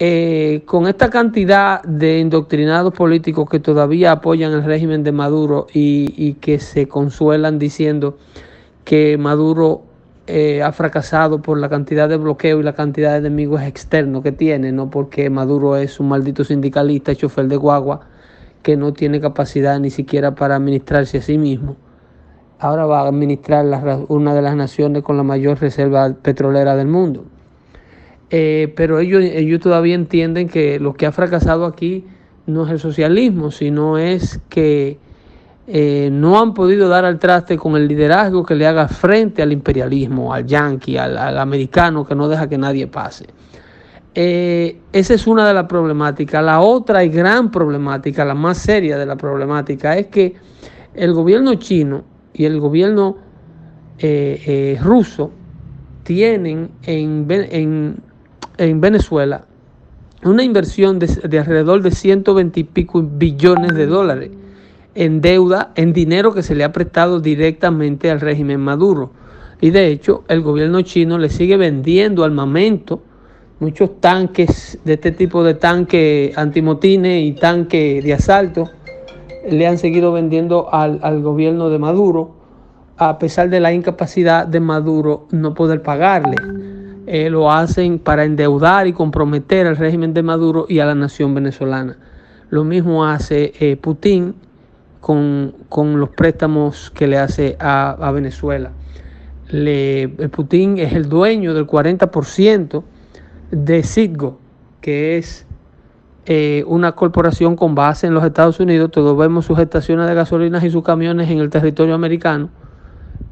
[0.00, 6.32] Eh, con esta cantidad de indoctrinados políticos que todavía apoyan el régimen de Maduro y,
[6.40, 8.18] que se consuelan diciendo
[8.84, 9.89] que Maduro
[10.30, 14.32] eh, ha fracasado por la cantidad de bloqueo y la cantidad de enemigos externos que
[14.32, 18.00] tiene, no porque Maduro es un maldito sindicalista, chofer de guagua,
[18.62, 21.76] que no tiene capacidad ni siquiera para administrarse a sí mismo.
[22.58, 23.66] Ahora va a administrar
[24.08, 27.24] una de las naciones con la mayor reserva petrolera del mundo.
[28.30, 32.04] Eh, pero ellos, ellos todavía entienden que lo que ha fracasado aquí
[32.46, 34.98] no es el socialismo, sino es que
[35.72, 39.52] eh, no han podido dar al traste con el liderazgo que le haga frente al
[39.52, 43.26] imperialismo, al yanqui, al americano que no deja que nadie pase.
[44.12, 46.42] Eh, esa es una de las problemáticas.
[46.42, 50.34] La otra y gran problemática, la más seria de la problemática, es que
[50.92, 52.02] el gobierno chino
[52.32, 53.18] y el gobierno
[54.00, 55.30] eh, ruso
[56.02, 58.02] tienen en,
[58.58, 59.44] en, Venezuela
[60.24, 64.30] una inversión de, de, alrededor de 120 y pico billones de dólares
[64.94, 69.12] en deuda, en dinero que se le ha prestado directamente al régimen Maduro.
[69.60, 73.02] Y de hecho, el gobierno chino le sigue vendiendo armamento
[73.60, 78.70] muchos tanques de este tipo de tanque antimotines y tanque de asalto
[79.48, 82.34] le han seguido vendiendo al, gobierno de Maduro
[82.96, 86.36] a pesar de la incapacidad de Maduro no poder pagarle.
[87.06, 91.34] Eh, lo hacen para endeudar y comprometer al régimen de Maduro y a la nación
[91.34, 91.96] venezolana.
[92.50, 94.34] Lo mismo hace eh, Putin
[95.00, 95.54] con,
[95.98, 98.70] los préstamos que le hace a, Venezuela.
[99.48, 102.82] Le, Putin es el dueño del 40%
[103.50, 104.38] de Citgo,
[104.80, 105.46] que es
[106.26, 108.90] eh, una corporación con base en los Estados Unidos.
[108.90, 112.50] Todos vemos sus estaciones de gasolinas y sus camiones en el territorio americano.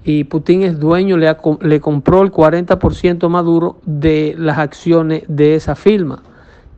[0.04, 5.74] Y Putin es dueño, le, le compró el 40% Maduro de las acciones de esa
[5.74, 6.22] firma,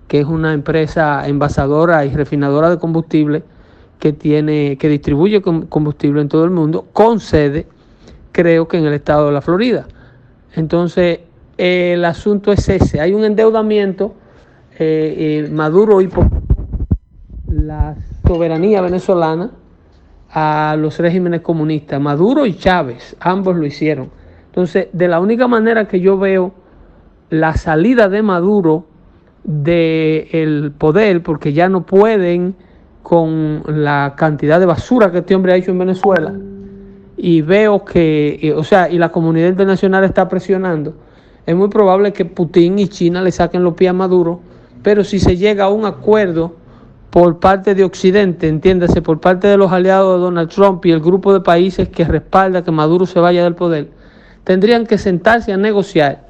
[0.08, 3.44] que es una empresa envasadora y refinadora de combustible
[4.00, 7.66] que tiene que distribuye combustible en todo el mundo con sede
[8.32, 9.86] creo que en el estado de la Florida.
[10.54, 11.20] Entonces,
[11.56, 13.00] el asunto es ese.
[13.00, 14.14] Hay un endeudamiento
[14.78, 16.26] eh, eh, maduro y por
[17.48, 17.96] la
[18.26, 19.50] soberanía venezolana
[20.30, 22.00] a los regímenes comunistas.
[22.00, 24.10] Maduro y Chávez, ambos lo hicieron.
[24.46, 26.52] Entonces, de la única manera que yo veo
[27.28, 28.86] la salida de Maduro
[29.44, 32.56] del poder, porque ya no pueden
[33.10, 36.32] con la cantidad de basura que este hombre ha hecho en Venezuela,
[37.16, 40.94] y veo que, o sea, y la comunidad internacional está presionando
[41.46, 44.40] es muy probable que Putin y China le saquen los pies a Maduro,
[44.84, 46.54] pero si se llega a un acuerdo
[47.10, 51.00] por parte de Occidente, entiéndase, por parte de los aliados de Donald Trump y el
[51.00, 53.90] grupo de países que respalda que Maduro se vaya del poder,
[54.44, 56.28] tendrían que sentarse a negociar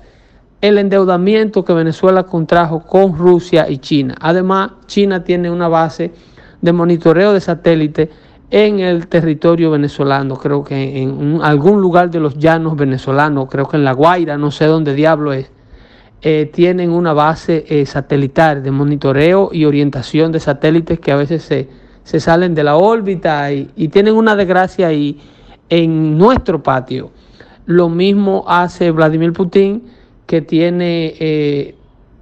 [0.63, 4.15] el endeudamiento que Venezuela contrajo con Rusia y China.
[4.21, 6.13] Además, China tiene una base
[6.61, 8.11] de monitoreo de satélite
[8.51, 13.77] en el territorio venezolano, creo que en algún lugar de los llanos venezolanos, creo que
[13.77, 15.51] en La Guaira, no sé dónde diablo es,
[16.23, 21.43] eh, tienen una base eh, satelital de monitoreo y orientación de satélites que a veces
[21.45, 21.69] se,
[22.03, 25.19] se salen de la órbita y, y, tienen una desgracia ahí
[25.71, 27.11] en nuestro patio.
[27.65, 29.85] Lo mismo hace Vladimir Putin,
[30.27, 31.75] que tiene eh,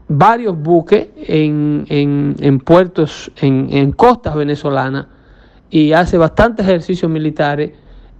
[0.08, 5.06] varios buques en, en, en puertos, en, en costas venezolanas
[5.70, 7.72] y hace bastantes ejercicios militares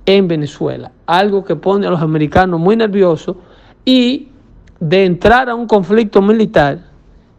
[0.05, 3.37] en Venezuela, algo que pone a los americanos muy nerviosos
[3.85, 4.29] y
[4.81, 6.79] de entrar a un conflicto militar,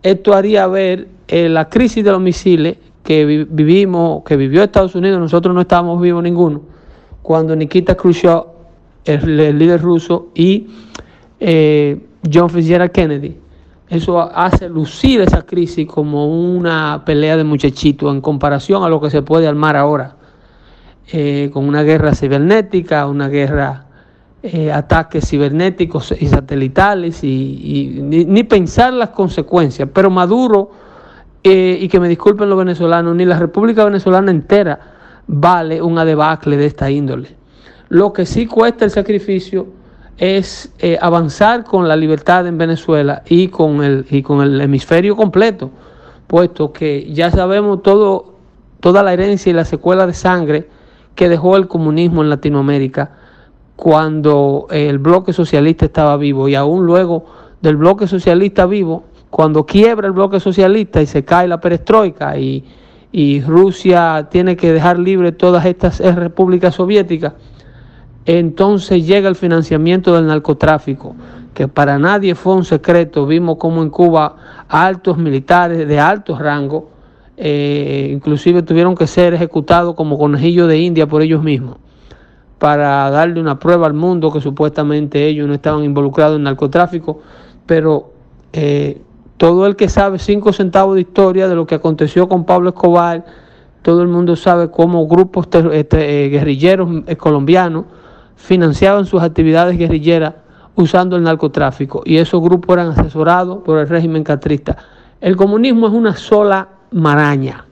[0.03, 4.95] esto haría ver eh, la crisis de los misiles que vi vivimos, que vivió Estados
[4.95, 6.61] Unidos, nosotros no estábamos vivos ninguno,
[7.21, 8.43] cuando Nikita Khrushchev,
[9.05, 10.67] el, el líder ruso, y
[11.39, 11.99] eh,
[12.31, 13.35] John Fitzgerald Kennedy,
[13.89, 19.09] eso hace lucir esa crisis como una pelea de muchachitos en comparación a lo que
[19.09, 20.15] se puede armar ahora,
[21.11, 23.85] eh, con una guerra cibernética, una guerra
[24.43, 29.89] eh, ataques cibernéticos y satelitales y, ni, pensar las consecuencias.
[29.91, 30.71] Pero Maduro,
[31.43, 34.79] eh, y que me disculpen los venezolanos, ni la República Venezolana entera
[35.25, 37.35] vale una debacle de esta índole.
[37.89, 39.78] Lo que sí cuesta el sacrificio
[40.19, 45.15] es eh, avanzar con la libertad en Venezuela y con, el, y con el hemisferio
[45.15, 45.71] completo,
[46.27, 48.35] puesto que ya sabemos todo,
[48.81, 50.67] toda la herencia y la secuela de sangre
[51.15, 53.11] que dejó el comunismo en Latinoamérica
[53.77, 56.49] cuando el bloque socialista estaba vivo.
[56.49, 57.25] Y aún luego
[57.61, 62.65] del bloque socialista vivo, cuando quiebra el bloque socialista y se cae la perestroika y,
[63.13, 67.33] y Rusia tiene que dejar libre todas estas repúblicas soviéticas,
[68.37, 71.15] entonces llega el financiamiento del narcotráfico,
[71.55, 73.25] que para nadie fue un secreto.
[73.25, 74.35] Vimos como en Cuba
[74.67, 76.91] altos militares de alto rango,
[77.37, 81.77] eh, inclusive tuvieron que ser ejecutados como conejillos de India por ellos mismos
[82.59, 87.21] para darle una prueba al mundo que supuestamente ellos no estaban involucrados en narcotráfico,
[87.65, 88.11] pero
[88.53, 89.01] eh,
[89.37, 93.25] todo el que sabe cinco centavos de historia de lo que aconteció con Pablo Escobar,
[93.81, 97.85] todo el mundo sabe cómo grupos este, eh, guerrilleros colombianos
[98.39, 100.33] financiaban sus actividades guerrilleras
[100.75, 104.77] usando el narcotráfico y esos grupos eran asesorados por el régimen catrista.
[105.19, 107.65] El comunismo es una sola maraña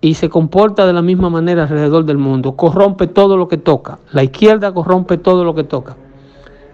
[0.00, 2.56] y se comporta de la misma manera alrededor del mundo.
[2.56, 3.98] Corrompe todo lo que toca.
[4.12, 5.96] La izquierda corrompe todo lo que toca.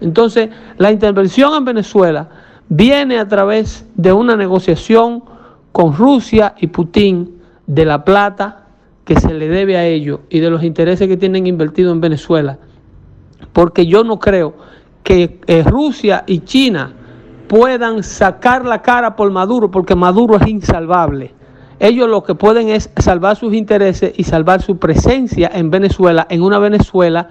[0.00, 0.48] Entonces,
[0.78, 2.28] la intervención en Venezuela
[2.68, 5.22] viene a través de una negociación
[5.70, 8.66] con Rusia y Putin de la plata
[9.04, 12.58] que se le debe a ellos y de los intereses que tienen invertido en Venezuela.
[13.52, 14.54] Porque yo no creo
[15.02, 16.92] que eh, Rusia y China
[17.48, 21.34] puedan sacar la cara por Maduro, porque Maduro es insalvable.
[21.78, 26.42] Ellos lo que pueden es salvar sus intereses y salvar su presencia en Venezuela, en
[26.42, 27.28] una Venezuela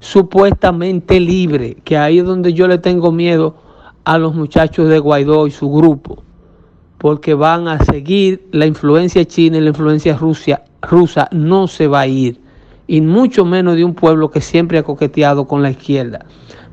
[0.00, 3.54] supuestamente libre, que ahí es donde yo le tengo miedo
[4.04, 6.24] a los muchachos de Guaidó y su grupo,
[6.98, 12.00] porque van a seguir la influencia china y la influencia rusa, rusa no se va
[12.00, 12.40] a ir,
[12.86, 16.26] y mucho menos de un pueblo que siempre ha coqueteado con la izquierda.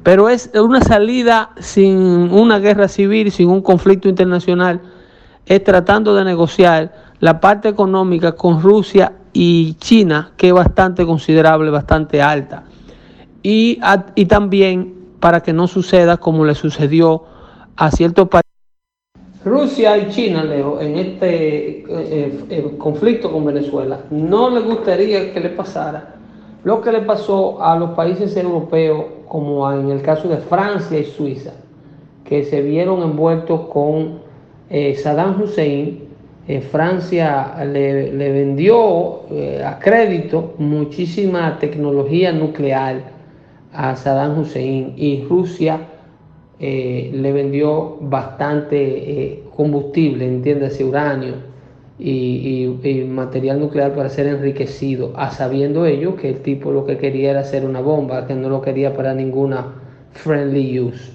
[0.04, 1.98] Pero es una salida sin
[2.32, 4.82] una guerra civil, sin un conflicto internacional,
[5.46, 11.70] es tratando de negociar la parte económica con Rusia y China, que es bastante considerable,
[11.70, 12.64] bastante alta.
[13.44, 13.80] Y,
[14.16, 17.26] y también para que no suceda como le sucedió
[17.76, 18.49] a ciertos países.
[19.44, 25.34] Rusia y China, Leo, en este eh, eh, eh, conflicto con Venezuela, no le gustaría
[25.34, 26.16] que le pasara
[26.64, 31.06] lo que le pasó a los países europeos, como en el caso de Francia y
[31.06, 31.54] Suiza,
[32.26, 34.20] que se vieron envueltos con
[34.70, 36.10] Saddam Hussein.
[36.50, 43.04] Eh, Francia le, le vendió eh, a crédito muchísima tecnología nuclear
[43.72, 45.80] a Saddam Hussein y Rusia
[46.60, 51.50] eh, le vendió bastante combustible, entiéndase, uranio
[52.00, 57.32] y, material nuclear para ser enriquecido, a sabiendo ello que el tipo lo que quería
[57.32, 59.68] era hacer una bomba, que no lo quería para ninguna
[60.14, 61.12] friendly use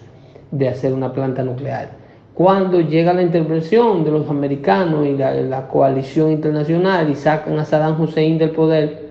[0.51, 1.91] de hacer una planta nuclear.
[2.35, 8.01] Cuando llega la intervención de los americanos y la, coalición internacional y sacan a Saddam
[8.01, 9.05] Hussein del poder,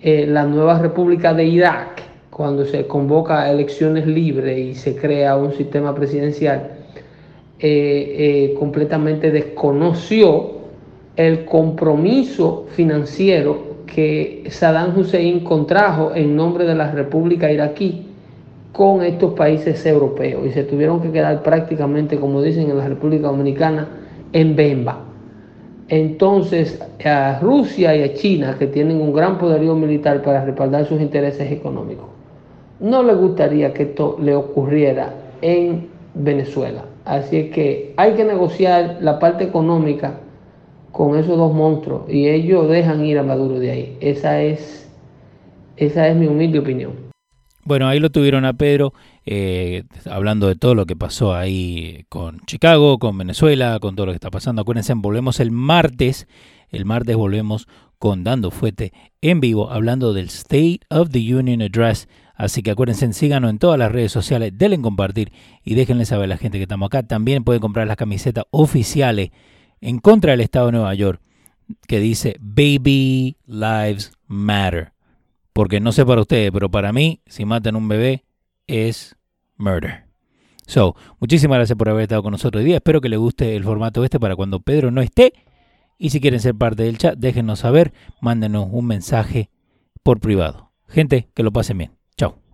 [0.00, 2.02] eh, la nueva república de Irak,
[2.38, 6.70] cuando se convoca elecciones libres y se crea un sistema presidencial,
[7.58, 10.52] eh, eh, completamente desconoció
[11.16, 18.06] el compromiso financiero que Saddam Hussein contrajo en nombre de la República iraquí
[18.70, 23.26] con estos países europeos y se tuvieron que quedar prácticamente, como dicen en la República
[23.26, 23.88] Dominicana,
[24.32, 25.00] en Bemba.
[25.88, 31.00] Entonces, a Rusia y a China, que tienen un gran poderío militar para respaldar sus
[31.00, 32.17] intereses económicos,
[32.80, 36.84] no le gustaría que esto le ocurriera en Venezuela.
[37.04, 40.20] Así es que hay que negociar la parte económica
[40.92, 43.96] con esos dos monstruos y ellos dejan ir a Maduro de ahí.
[44.00, 44.90] Esa es,
[45.76, 47.08] esa es mi humilde opinión.
[47.64, 48.94] Bueno, ahí lo tuvieron a Pedro
[49.26, 54.12] eh, hablando de todo lo que pasó ahí con Chicago, con Venezuela, con todo lo
[54.12, 54.62] que está pasando.
[54.62, 56.26] Acuérdense, volvemos el martes.
[56.70, 57.68] El martes volvemos
[57.98, 62.08] con Dando Fuete en vivo, hablando del State of the Union Address.
[62.38, 65.32] Así que acuérdense, síganos en todas las redes sociales, denle compartir
[65.64, 67.02] y déjenle saber a la gente que estamos acá.
[67.02, 69.30] También pueden comprar las camisetas oficiales
[69.80, 71.20] en contra del Estado de Nueva York
[71.88, 74.92] que dice Baby Lives Matter.
[75.52, 78.24] Porque no sé para ustedes, pero para mí, si matan un bebé,
[78.68, 79.16] es
[79.56, 80.04] murder.
[80.64, 82.76] So, muchísimas gracias por haber estado con nosotros hoy día.
[82.76, 85.32] Espero que les guste el formato este para cuando Pedro no esté.
[85.98, 89.50] Y si quieren ser parte del chat, déjenos saber, mándenos un mensaje
[90.04, 90.70] por privado.
[90.86, 91.97] Gente, que lo pasen bien.